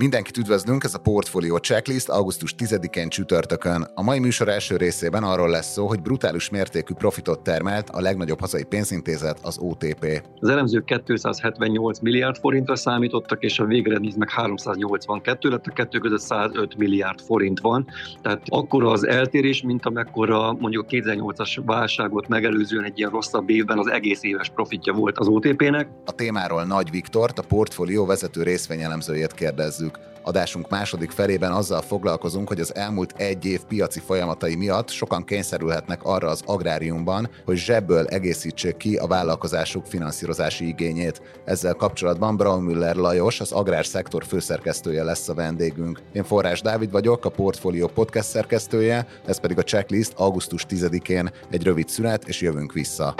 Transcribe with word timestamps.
Mindenkit 0.00 0.36
üdvözlünk, 0.36 0.84
ez 0.84 0.94
a 0.94 0.98
Portfolio 0.98 1.56
Checklist 1.58 2.08
augusztus 2.08 2.54
10-én 2.58 3.08
csütörtökön. 3.08 3.86
A 3.94 4.02
mai 4.02 4.18
műsor 4.18 4.48
első 4.48 4.76
részében 4.76 5.22
arról 5.22 5.48
lesz 5.48 5.72
szó, 5.72 5.86
hogy 5.86 6.00
brutális 6.00 6.50
mértékű 6.50 6.94
profitot 6.94 7.40
termelt 7.40 7.90
a 7.90 8.00
legnagyobb 8.00 8.40
hazai 8.40 8.64
pénzintézet, 8.64 9.38
az 9.42 9.58
OTP. 9.58 10.22
Az 10.40 10.48
elemzők 10.48 10.84
278 11.04 11.98
milliárd 11.98 12.36
forintra 12.36 12.76
számítottak, 12.76 13.42
és 13.42 13.58
a 13.58 13.64
végeredmény 13.64 14.14
meg 14.16 14.30
382 14.30 15.48
lett, 15.48 15.66
a 15.66 15.72
kettő 15.72 15.98
között 15.98 16.20
105 16.20 16.76
milliárd 16.76 17.20
forint 17.20 17.60
van. 17.60 17.86
Tehát 18.22 18.42
akkor 18.48 18.84
az 18.84 19.06
eltérés, 19.06 19.62
mint 19.62 19.86
amekkora 19.86 20.52
mondjuk 20.52 20.84
a 20.84 20.90
2008-as 20.90 21.60
válságot 21.64 22.28
megelőzően 22.28 22.84
egy 22.84 22.98
ilyen 22.98 23.10
rosszabb 23.10 23.50
évben 23.50 23.78
az 23.78 23.90
egész 23.90 24.22
éves 24.22 24.48
profitja 24.48 24.92
volt 24.92 25.18
az 25.18 25.26
OTP-nek. 25.26 25.88
A 26.04 26.12
témáról 26.12 26.64
Nagy 26.64 26.90
Viktort, 26.90 27.38
a 27.38 27.42
portfólió 27.42 28.06
vezető 28.06 28.42
részvényelemzőjét 28.42 29.32
kérdezzük. 29.32 29.89
Adásunk 30.22 30.68
második 30.68 31.10
felében 31.10 31.52
azzal 31.52 31.80
foglalkozunk, 31.80 32.48
hogy 32.48 32.60
az 32.60 32.74
elmúlt 32.74 33.14
egy 33.16 33.44
év 33.44 33.60
piaci 33.60 34.00
folyamatai 34.00 34.54
miatt 34.54 34.88
sokan 34.88 35.24
kényszerülhetnek 35.24 36.02
arra 36.02 36.28
az 36.28 36.42
agráriumban, 36.46 37.30
hogy 37.44 37.56
zsebből 37.56 38.06
egészítsék 38.06 38.76
ki 38.76 38.96
a 38.96 39.06
vállalkozásuk 39.06 39.86
finanszírozási 39.86 40.66
igényét. 40.66 41.22
Ezzel 41.44 41.74
kapcsolatban 41.74 42.36
Braumüller 42.36 42.96
Lajos, 42.96 43.40
az 43.40 43.52
agrárszektor 43.52 44.24
főszerkesztője 44.24 45.02
lesz 45.02 45.28
a 45.28 45.34
vendégünk. 45.34 46.00
Én 46.12 46.24
Forrás 46.24 46.60
Dávid 46.60 46.90
vagyok, 46.90 47.24
a 47.24 47.30
Portfolio 47.30 47.86
podcast 47.86 48.28
szerkesztője, 48.28 49.06
ez 49.26 49.40
pedig 49.40 49.58
a 49.58 49.62
checklist 49.62 50.12
augusztus 50.16 50.66
10-én. 50.68 51.30
Egy 51.50 51.62
rövid 51.62 51.88
szünet, 51.88 52.28
és 52.28 52.40
jövünk 52.40 52.72
vissza. 52.72 53.14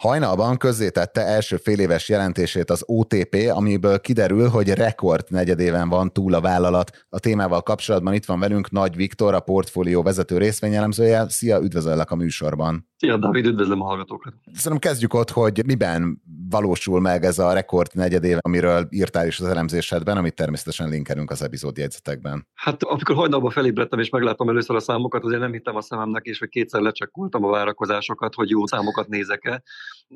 Hajnalban 0.00 0.56
közzétette 0.56 1.20
első 1.20 1.56
féléves 1.56 2.08
jelentését 2.08 2.70
az 2.70 2.82
OTP, 2.86 3.36
amiből 3.50 4.00
kiderül, 4.00 4.48
hogy 4.48 4.68
rekord 4.68 5.24
negyedéven 5.28 5.88
van 5.88 6.12
túl 6.12 6.34
a 6.34 6.40
vállalat. 6.40 7.06
A 7.08 7.18
témával 7.18 7.62
kapcsolatban 7.62 8.14
itt 8.14 8.24
van 8.24 8.40
velünk 8.40 8.70
Nagy 8.70 8.96
Viktor, 8.96 9.34
a 9.34 9.40
portfólió 9.40 10.02
vezető 10.02 10.38
részvényelemzője. 10.38 11.28
Szia, 11.28 11.60
üdvözöllek 11.62 12.10
a 12.10 12.16
műsorban! 12.16 12.88
Szia, 12.96 13.16
Dávid, 13.16 13.46
üdvözlöm 13.46 13.80
a 13.80 13.84
hallgatókat! 13.84 14.32
Szerintem 14.54 14.90
kezdjük 14.90 15.14
ott, 15.14 15.30
hogy 15.30 15.62
miben 15.66 16.22
valósul 16.50 17.00
meg 17.00 17.24
ez 17.24 17.38
a 17.38 17.52
rekord 17.52 17.90
negyedév, 17.92 18.36
amiről 18.40 18.86
írtál 18.90 19.26
is 19.26 19.40
az 19.40 19.46
elemzésedben, 19.46 20.16
amit 20.16 20.34
természetesen 20.34 20.88
linkelünk 20.88 21.30
az 21.30 21.42
epizódjegyzetekben. 21.42 22.46
Hát 22.54 22.82
amikor 22.82 23.14
hajnalban 23.14 23.50
felébredtem 23.50 23.98
és 23.98 24.10
megláttam 24.10 24.48
először 24.48 24.76
a 24.76 24.80
számokat, 24.80 25.24
azért 25.24 25.40
nem 25.40 25.52
hittem 25.52 25.76
a 25.76 25.80
szememnek, 25.80 26.24
és 26.24 26.38
hogy 26.38 26.48
kétszer 26.48 26.80
lecsekkoltam 26.80 27.44
a 27.44 27.50
várakozásokat, 27.50 28.34
hogy 28.34 28.50
jó 28.50 28.66
számokat 28.66 29.08
nézek-e. 29.08 29.62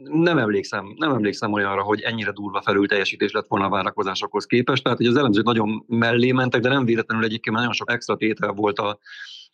Nem 0.02 0.38
emlékszem, 0.38 0.94
nem 0.96 1.10
emlékszem 1.10 1.52
olyanra, 1.52 1.82
hogy 1.82 2.00
ennyire 2.00 2.30
durva 2.30 2.62
felül 2.62 2.88
teljesítés 2.88 3.32
lett 3.32 3.48
volna 3.48 3.66
a 3.66 3.70
várakozásokhoz 3.70 4.44
képest. 4.44 4.82
Tehát, 4.82 4.98
hogy 4.98 5.06
az 5.06 5.16
elemzők 5.16 5.44
nagyon 5.44 5.84
mellé 5.88 6.32
mentek, 6.32 6.60
de 6.60 6.68
nem 6.68 6.84
véletlenül 6.84 7.24
egyébként 7.24 7.56
nagyon 7.56 7.72
sok 7.72 7.90
extra 7.90 8.16
tétel 8.16 8.52
volt 8.52 8.78
a, 8.78 8.98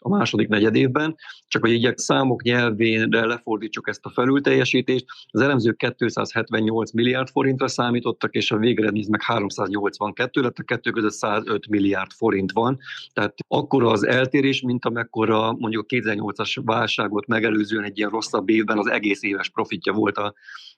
a 0.00 0.08
második 0.08 0.48
negyedévben, 0.48 1.16
csak 1.48 1.62
hogy 1.62 1.72
így 1.72 1.84
a 1.84 1.92
számok 1.96 2.42
nyelvére 2.42 3.26
lefordítsuk 3.26 3.88
ezt 3.88 4.04
a 4.04 4.10
felülteljesítést. 4.10 5.04
Az 5.30 5.40
elemzők 5.40 5.94
278 5.96 6.92
milliárd 6.92 7.28
forintra 7.28 7.68
számítottak, 7.68 8.34
és 8.34 8.50
a 8.50 8.56
végeredmény 8.56 9.06
meg 9.08 9.22
382 9.22 10.40
lett, 10.40 10.58
a 10.58 10.62
kettő 10.62 10.90
között 10.90 11.12
105 11.12 11.68
milliárd 11.68 12.10
forint 12.10 12.52
van. 12.52 12.78
Tehát 13.12 13.34
akkor 13.48 13.84
az 13.84 14.06
eltérés, 14.06 14.60
mint 14.60 14.84
amekkora 14.84 15.52
mondjuk 15.52 15.86
a 15.88 15.94
2008-as 15.94 16.60
válságot 16.64 17.26
megelőzően 17.26 17.84
egy 17.84 17.98
ilyen 17.98 18.10
rosszabb 18.10 18.48
évben 18.48 18.78
az 18.78 18.90
egész 18.90 19.22
éves 19.22 19.48
profitja 19.48 19.92
volt 19.92 20.18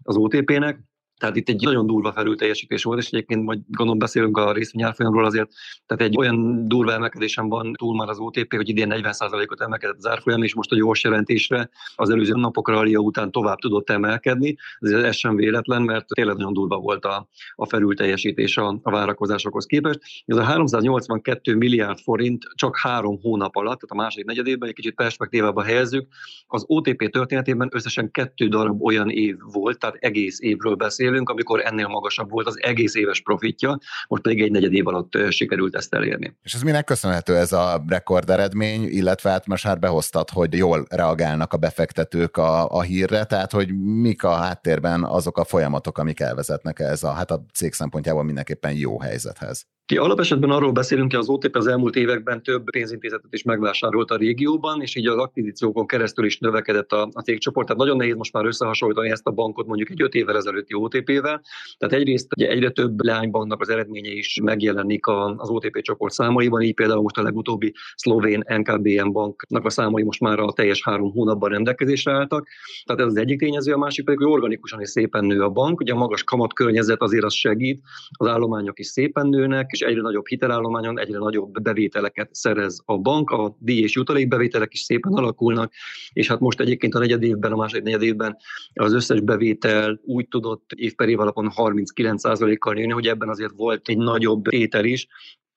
az 0.02 0.16
OTP-nek. 0.16 0.80
Tehát 1.22 1.36
itt 1.36 1.48
egy 1.48 1.60
nagyon 1.60 1.86
durva 1.86 2.12
felülteljesítés 2.12 2.82
volt, 2.82 2.98
és 2.98 3.06
egyébként 3.06 3.44
majd 3.44 3.60
gondolom 3.68 3.98
beszélünk 3.98 4.36
a 4.36 4.52
részvényárfolyamról 4.52 5.24
azért, 5.24 5.50
tehát 5.86 6.02
egy 6.02 6.16
olyan 6.16 6.68
durva 6.68 6.92
emelkedésen 6.92 7.48
van 7.48 7.72
túl 7.72 7.96
már 7.96 8.08
az 8.08 8.18
OTP, 8.18 8.54
hogy 8.54 8.68
idén 8.68 8.92
40%-ot 8.94 9.60
emelkedett 9.60 9.96
az 9.96 10.06
árfolyam, 10.06 10.42
és 10.42 10.54
most 10.54 10.72
a 10.72 10.76
gyors 10.76 11.04
jelentésre 11.04 11.70
az 11.96 12.10
előző 12.10 12.34
napokra 12.34 12.78
alia 12.78 12.98
után 12.98 13.30
tovább 13.30 13.58
tudott 13.58 13.90
emelkedni. 13.90 14.56
Ez, 14.78 14.90
ez 14.90 15.16
sem 15.16 15.36
véletlen, 15.36 15.82
mert 15.82 16.06
tényleg 16.06 16.36
nagyon 16.36 16.52
durva 16.52 16.76
volt 16.76 17.04
a, 17.04 17.28
a 17.54 17.66
felülteljesítés 17.66 18.56
a, 18.56 18.78
a 18.82 18.90
várakozásokhoz 18.90 19.66
képest. 19.66 20.00
Ez 20.26 20.36
a 20.36 20.42
382 20.42 21.56
milliárd 21.56 21.98
forint 21.98 22.44
csak 22.54 22.78
három 22.78 23.20
hónap 23.20 23.56
alatt, 23.56 23.80
tehát 23.80 23.90
a 23.90 24.02
második 24.02 24.26
negyedében 24.26 24.68
egy 24.68 24.74
kicsit 24.74 24.94
perspektívába 24.94 25.62
helyezzük. 25.62 26.06
Az 26.46 26.64
OTP 26.66 27.10
történetében 27.10 27.68
összesen 27.72 28.10
kettő 28.10 28.48
darab 28.48 28.82
olyan 28.82 29.10
év 29.10 29.36
volt, 29.52 29.78
tehát 29.78 29.96
egész 30.00 30.40
évről 30.40 30.74
beszél 30.74 31.11
beszélünk, 31.12 31.28
amikor 31.28 31.60
ennél 31.64 31.88
magasabb 31.88 32.30
volt 32.30 32.46
az 32.46 32.62
egész 32.62 32.94
éves 32.94 33.20
profitja, 33.20 33.78
most 34.08 34.22
pedig 34.22 34.42
egy 34.42 34.50
negyed 34.50 34.72
év 34.72 34.86
alatt 34.86 35.12
sikerült 35.28 35.74
ezt 35.74 35.94
elérni. 35.94 36.36
És 36.42 36.54
ez 36.54 36.62
minek 36.62 36.84
köszönhető 36.84 37.36
ez 37.36 37.52
a 37.52 37.84
rekord 37.88 38.30
eredmény, 38.30 38.82
illetve 38.82 39.30
hát 39.30 39.46
most 39.46 39.64
már 39.64 39.78
behoztad, 39.78 40.30
hogy 40.30 40.54
jól 40.54 40.86
reagálnak 40.90 41.52
a 41.52 41.56
befektetők 41.56 42.36
a, 42.36 42.68
a 42.68 42.82
hírre, 42.82 43.24
tehát 43.24 43.52
hogy 43.52 43.74
mik 43.78 44.24
a 44.24 44.34
háttérben 44.34 45.04
azok 45.04 45.38
a 45.38 45.44
folyamatok, 45.44 45.98
amik 45.98 46.20
elvezetnek 46.20 46.78
ez 46.78 47.02
a, 47.02 47.12
hát 47.12 47.30
a 47.30 47.44
cég 47.54 47.72
szempontjából 47.72 48.22
mindenképpen 48.22 48.72
jó 48.72 49.00
helyzethez. 49.00 49.66
Ki 49.92 49.98
alapesetben 49.98 50.50
arról 50.50 50.72
beszélünk, 50.72 51.10
hogy 51.10 51.20
az 51.20 51.28
OTP 51.28 51.56
az 51.56 51.66
elmúlt 51.66 51.96
években 51.96 52.42
több 52.42 52.70
pénzintézetet 52.70 53.32
is 53.32 53.42
megvásárolt 53.42 54.10
a 54.10 54.16
régióban, 54.16 54.82
és 54.82 54.94
így 54.94 55.06
az 55.06 55.16
akvizíciókon 55.16 55.86
keresztül 55.86 56.24
is 56.24 56.38
növekedett 56.38 56.92
a, 56.92 57.08
a 57.12 57.20
cégcsoport. 57.20 57.66
Tehát 57.66 57.80
nagyon 57.80 57.96
nehéz 57.96 58.14
most 58.14 58.32
már 58.32 58.44
összehasonlítani 58.44 59.10
ezt 59.10 59.26
a 59.26 59.30
bankot 59.30 59.66
mondjuk 59.66 59.90
egy 59.90 60.02
öt 60.02 60.14
évvel 60.14 60.36
ezelőtti 60.36 60.74
OTP-vel. 60.74 61.42
Tehát 61.78 61.94
egyrészt 61.94 62.26
ugye 62.36 62.48
egyre 62.48 62.70
több 62.70 63.00
leánybanknak 63.00 63.60
az 63.60 63.68
eredménye 63.68 64.10
is 64.10 64.38
megjelenik 64.42 65.06
az 65.36 65.48
OTP 65.48 65.80
csoport 65.80 66.12
számaiban, 66.12 66.62
így 66.62 66.74
például 66.74 67.02
most 67.02 67.18
a 67.18 67.22
legutóbbi 67.22 67.74
szlovén 67.94 68.44
NKBM 68.56 69.10
banknak 69.10 69.64
a 69.64 69.70
számai 69.70 70.02
most 70.02 70.20
már 70.20 70.38
a 70.38 70.52
teljes 70.52 70.82
három 70.84 71.12
hónapban 71.12 71.50
rendelkezésre 71.50 72.12
álltak. 72.12 72.48
Tehát 72.84 73.02
ez 73.02 73.08
az 73.08 73.16
egyik 73.16 73.38
tényező, 73.38 73.72
a 73.72 73.78
másik 73.78 74.04
pedig, 74.04 74.20
hogy 74.20 74.32
organikusan 74.32 74.80
is 74.80 74.88
szépen 74.88 75.24
nő 75.24 75.40
a 75.40 75.48
bank. 75.48 75.80
Ugye 75.80 75.92
a 75.92 75.96
magas 75.96 76.24
kamat 76.24 76.52
környezet 76.52 77.00
azért 77.00 77.24
az 77.24 77.34
segít, 77.34 77.82
az 78.10 78.26
állományok 78.26 78.78
is 78.78 78.86
szépen 78.86 79.26
nőnek, 79.26 79.70
és 79.70 79.80
egyre 79.82 80.00
nagyobb 80.00 80.26
hitelállományon 80.26 80.98
egyre 80.98 81.18
nagyobb 81.18 81.62
bevételeket 81.62 82.34
szerez 82.34 82.82
a 82.84 82.98
bank, 82.98 83.30
a 83.30 83.56
díj 83.58 83.82
és 83.82 83.94
jutalékbevételek 83.94 84.72
is 84.72 84.80
szépen 84.80 85.12
alakulnak, 85.12 85.72
és 86.12 86.28
hát 86.28 86.40
most 86.40 86.60
egyébként 86.60 86.94
a 86.94 86.98
negyed 86.98 87.22
évben, 87.22 87.52
a 87.52 87.56
második 87.56 87.82
negyed 87.84 88.02
évben 88.02 88.36
az 88.74 88.92
összes 88.92 89.20
bevétel 89.20 90.00
úgy 90.04 90.28
tudott 90.28 90.70
év 90.74 90.94
per 90.94 91.08
év 91.08 91.20
alapon 91.20 91.52
39%-kal 91.56 92.74
nőni, 92.74 92.92
hogy 92.92 93.06
ebben 93.06 93.28
azért 93.28 93.52
volt 93.56 93.88
egy 93.88 93.98
nagyobb 93.98 94.42
tétel 94.48 94.84
is, 94.84 95.06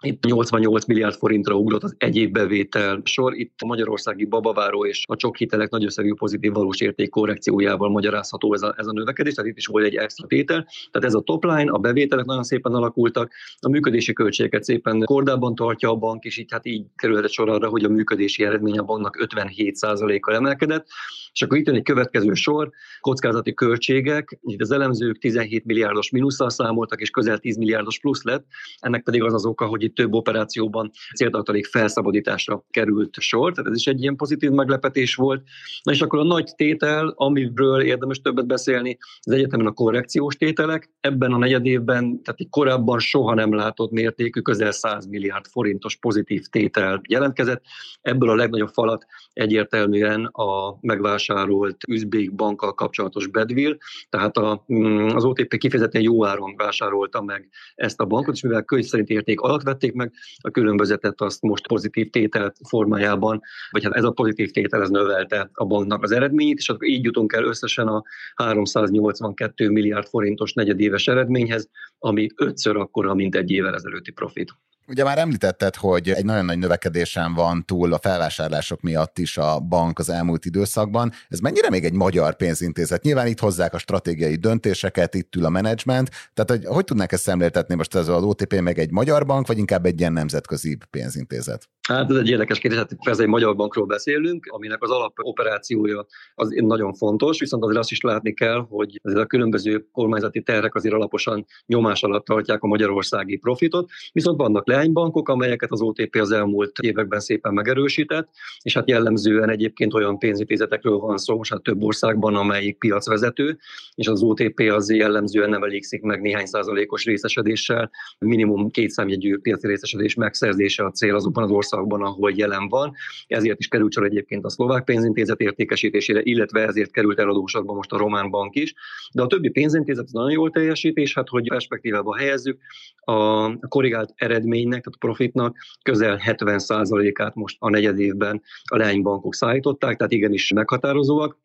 itt 0.05 0.25
88 0.25 0.85
milliárd 0.85 1.15
forintra 1.15 1.55
ugrott 1.55 1.83
az 1.83 1.95
egyéb 1.97 2.33
bevétel 2.33 3.01
sor. 3.03 3.35
Itt 3.35 3.53
a 3.61 3.65
magyarországi 3.65 4.25
babaváró 4.25 4.85
és 4.85 5.03
a 5.07 5.15
csok 5.15 5.37
hitelek 5.37 5.69
nagy 5.69 5.85
összegű 5.85 6.13
pozitív 6.13 6.51
valós 6.51 6.81
érték 6.81 7.09
korrekciójával 7.09 7.89
magyarázható 7.89 8.53
ez 8.53 8.61
a, 8.61 8.73
ez 8.77 8.87
a 8.87 8.91
növekedés, 8.91 9.33
tehát 9.33 9.49
itt 9.49 9.57
is 9.57 9.65
volt 9.65 9.85
egy 9.85 9.95
extra 9.95 10.27
tétel. 10.27 10.67
Tehát 10.91 11.07
ez 11.07 11.13
a 11.13 11.21
top 11.21 11.43
line, 11.43 11.71
a 11.71 11.77
bevételek 11.77 12.25
nagyon 12.25 12.43
szépen 12.43 12.73
alakultak, 12.73 13.31
a 13.59 13.69
működési 13.69 14.13
költségeket 14.13 14.63
szépen 14.63 15.03
kordában 15.05 15.55
tartja 15.55 15.89
a 15.89 15.95
bank, 15.95 16.23
és 16.23 16.37
így 16.37 16.51
hát 16.51 16.65
így 16.65 16.85
kerülhetett 16.95 17.31
sor 17.31 17.49
arra, 17.49 17.69
hogy 17.69 17.83
a 17.83 17.89
működési 17.89 18.43
eredmény 18.43 18.77
a 18.77 18.83
banknak 18.83 19.27
57%-kal 19.29 20.35
emelkedett. 20.35 20.87
És 21.33 21.41
akkor 21.41 21.57
itt 21.57 21.65
jön 21.67 21.75
egy 21.75 21.83
következő 21.83 22.33
sor, 22.33 22.69
kockázati 22.99 23.53
költségek, 23.53 24.39
itt 24.41 24.61
az 24.61 24.71
elemzők 24.71 25.17
17 25.17 25.65
milliárdos 25.65 26.09
mínusszal 26.09 26.49
számoltak, 26.49 27.01
és 27.01 27.09
közel 27.09 27.37
10 27.37 27.57
milliárdos 27.57 27.99
plusz 27.99 28.23
lett, 28.23 28.45
ennek 28.79 29.03
pedig 29.03 29.23
az 29.23 29.33
az 29.33 29.45
oka, 29.45 29.65
hogy 29.65 29.83
itt 29.83 29.94
több 29.95 30.13
operációban 30.13 30.91
céltartalék 31.15 31.65
felszabadításra 31.65 32.65
került 32.69 33.15
sor, 33.19 33.53
tehát 33.53 33.71
ez 33.71 33.77
is 33.77 33.85
egy 33.85 34.01
ilyen 34.01 34.15
pozitív 34.15 34.49
meglepetés 34.49 35.15
volt. 35.15 35.43
Na 35.83 35.91
és 35.91 36.01
akkor 36.01 36.19
a 36.19 36.23
nagy 36.23 36.51
tétel, 36.55 37.13
amiről 37.15 37.81
érdemes 37.81 38.21
többet 38.21 38.47
beszélni, 38.47 38.97
az 39.19 39.31
egyetemen 39.31 39.65
a 39.65 39.71
korrekciós 39.71 40.35
tételek. 40.35 40.89
Ebben 40.99 41.31
a 41.31 41.37
negyed 41.37 41.65
évben, 41.65 42.21
tehát 42.23 42.39
korábban 42.49 42.99
soha 42.99 43.33
nem 43.33 43.53
látott 43.53 43.91
mértékű, 43.91 44.39
közel 44.39 44.71
100 44.71 45.05
milliárd 45.05 45.45
forintos 45.45 45.95
pozitív 45.95 46.45
tétel 46.45 47.01
jelentkezett. 47.09 47.61
Ebből 48.01 48.29
a 48.29 48.35
legnagyobb 48.35 48.69
falat 48.73 49.05
egyértelműen 49.33 50.25
a 50.25 50.77
megvásárolt 50.81 51.77
üzbék 51.87 52.35
bankkal 52.35 52.73
kapcsolatos 52.73 53.27
bedvil, 53.27 53.77
tehát 54.09 54.37
a, 54.37 54.65
mm, 54.73 55.07
az 55.07 55.23
OTP 55.23 55.57
kifejezetten 55.57 56.01
jó 56.01 56.25
áron 56.25 56.55
vásárolta 56.55 57.21
meg 57.21 57.49
ezt 57.75 57.99
a 57.99 58.05
bankot, 58.05 58.35
és 58.35 58.41
mivel 58.41 58.63
könyv 58.63 58.83
szerint 58.83 59.09
érték 59.09 59.39
alatt 59.39 59.63
vették 59.85 59.93
meg, 59.93 60.11
a 60.41 60.49
különbözetet 60.49 61.21
azt 61.21 61.41
most 61.41 61.67
pozitív 61.67 62.09
tétel 62.09 62.53
formájában, 62.67 63.41
vagy 63.71 63.83
hát 63.83 63.93
ez 63.93 64.03
a 64.03 64.11
pozitív 64.11 64.51
tétel 64.51 64.81
ez 64.81 64.89
növelte 64.89 65.49
a 65.53 65.65
banknak 65.65 66.03
az 66.03 66.11
eredményét, 66.11 66.57
és 66.57 66.69
akkor 66.69 66.87
így 66.87 67.03
jutunk 67.03 67.33
el 67.33 67.43
összesen 67.43 67.87
a 67.87 68.03
382 68.35 69.69
milliárd 69.69 70.07
forintos 70.07 70.53
negyedéves 70.53 71.07
eredményhez, 71.07 71.69
ami 71.99 72.27
ötször 72.35 72.75
akkora, 72.75 73.13
mint 73.13 73.35
egy 73.35 73.51
évvel 73.51 73.73
ezelőtti 73.73 74.11
profit. 74.11 74.53
Ugye 74.87 75.03
már 75.03 75.17
említetted, 75.17 75.75
hogy 75.75 76.09
egy 76.09 76.25
nagyon 76.25 76.45
nagy 76.45 76.57
növekedésen 76.57 77.33
van 77.33 77.65
túl 77.65 77.93
a 77.93 77.99
felvásárlások 77.99 78.81
miatt 78.81 79.17
is 79.17 79.37
a 79.37 79.59
bank 79.59 79.99
az 79.99 80.09
elmúlt 80.09 80.45
időszakban. 80.45 81.11
Ez 81.29 81.39
mennyire 81.39 81.69
még 81.69 81.85
egy 81.85 81.93
magyar 81.93 82.35
pénzintézet? 82.35 83.03
Nyilván 83.03 83.27
itt 83.27 83.39
hozzák 83.39 83.73
a 83.73 83.77
stratégiai 83.77 84.35
döntéseket, 84.35 85.15
itt 85.15 85.35
ül 85.35 85.45
a 85.45 85.49
menedzsment. 85.49 86.09
Tehát, 86.33 86.49
hogy, 86.49 86.75
hogy 86.75 86.83
tudnák 86.83 87.11
ezt 87.11 87.23
szemléltetni 87.23 87.75
most 87.75 87.95
ez 87.95 88.07
az 88.07 88.23
OTP 88.23 88.59
meg 88.59 88.79
egy 88.79 88.91
magyar 88.91 89.25
bank, 89.25 89.47
vagy 89.47 89.57
inkább 89.57 89.85
egy 89.85 89.99
ilyen 89.99 90.13
nemzetközi 90.13 90.77
pénzintézet? 90.89 91.69
Hát 91.87 92.09
ez 92.09 92.15
egy 92.15 92.29
érdekes 92.29 92.59
kérdés, 92.59 92.79
hát 92.79 92.91
ez 92.99 93.19
egy 93.19 93.27
magyar 93.27 93.55
bankról 93.55 93.85
beszélünk, 93.85 94.45
aminek 94.49 94.83
az 94.83 94.89
alapoperációja 94.89 96.05
az 96.35 96.49
nagyon 96.49 96.93
fontos, 96.93 97.39
viszont 97.39 97.63
azért 97.63 97.79
azt 97.79 97.91
is 97.91 98.01
látni 98.01 98.33
kell, 98.33 98.65
hogy 98.69 98.99
azért 99.03 99.21
a 99.21 99.25
különböző 99.25 99.87
kormányzati 99.91 100.41
terhek 100.41 100.75
azért 100.75 100.95
alaposan 100.95 101.45
nyomás 101.65 102.03
alatt 102.03 102.25
tartják 102.25 102.63
a 102.63 102.67
magyarországi 102.67 103.37
profitot, 103.37 103.89
viszont 104.11 104.37
vannak 104.37 104.67
leánybankok, 104.67 105.29
amelyeket 105.29 105.71
az 105.71 105.81
OTP 105.81 106.15
az 106.15 106.31
elmúlt 106.31 106.79
években 106.79 107.19
szépen 107.19 107.53
megerősített, 107.53 108.29
és 108.61 108.73
hát 108.73 108.89
jellemzően 108.89 109.49
egyébként 109.49 109.93
olyan 109.93 110.17
pénzintézetekről 110.17 110.97
van 110.97 111.17
szó, 111.17 111.37
most 111.37 111.51
hát 111.51 111.63
több 111.63 111.83
országban, 111.83 112.35
amelyik 112.35 112.77
piacvezető, 112.77 113.57
és 113.95 114.07
az 114.07 114.21
OTP 114.21 114.59
az 114.59 114.91
jellemzően 114.91 115.49
nem 115.49 115.63
elégszik 115.63 116.01
meg 116.01 116.21
néhány 116.21 116.45
százalékos 116.45 117.05
részesedéssel, 117.05 117.91
minimum 118.19 118.69
két 118.69 118.89
számjegyű 118.89 119.37
piaci 119.37 119.67
részesedés 119.67 120.13
megszerzése 120.13 120.85
a 120.85 120.91
cél 120.91 121.15
azokban 121.15 121.43
az 121.43 121.49
országban, 121.49 121.73
ahol 121.77 122.31
jelen 122.35 122.67
van. 122.67 122.93
Ezért 123.27 123.59
is 123.59 123.67
került 123.67 123.93
sor 123.93 124.03
egyébként 124.03 124.45
a 124.45 124.49
szlovák 124.49 124.83
pénzintézet 124.83 125.39
értékesítésére, 125.39 126.21
illetve 126.23 126.61
ezért 126.61 126.91
került 126.91 127.19
eladósatba 127.19 127.73
most 127.73 127.91
a 127.91 127.97
román 127.97 128.29
bank 128.29 128.55
is. 128.55 128.73
De 129.13 129.21
a 129.21 129.27
többi 129.27 129.49
pénzintézet 129.49 130.11
nagyon 130.11 130.31
jól 130.31 130.51
teljesít, 130.51 130.97
és 130.97 131.13
hát 131.13 131.29
hogy 131.29 131.47
perspektívába 131.47 132.17
helyezzük, 132.17 132.59
a 132.97 133.67
korrigált 133.67 134.13
eredménynek, 134.15 134.83
tehát 134.83 134.99
a 134.99 135.05
profitnak 135.05 135.57
közel 135.83 136.19
70%-át 136.25 137.35
most 137.35 137.57
a 137.59 137.69
negyed 137.69 137.99
évben 137.99 138.41
a 138.63 138.77
leánybankok 138.77 139.33
szállították, 139.33 139.97
tehát 139.97 140.13
igenis 140.13 140.51
meghatározóak. 140.51 141.37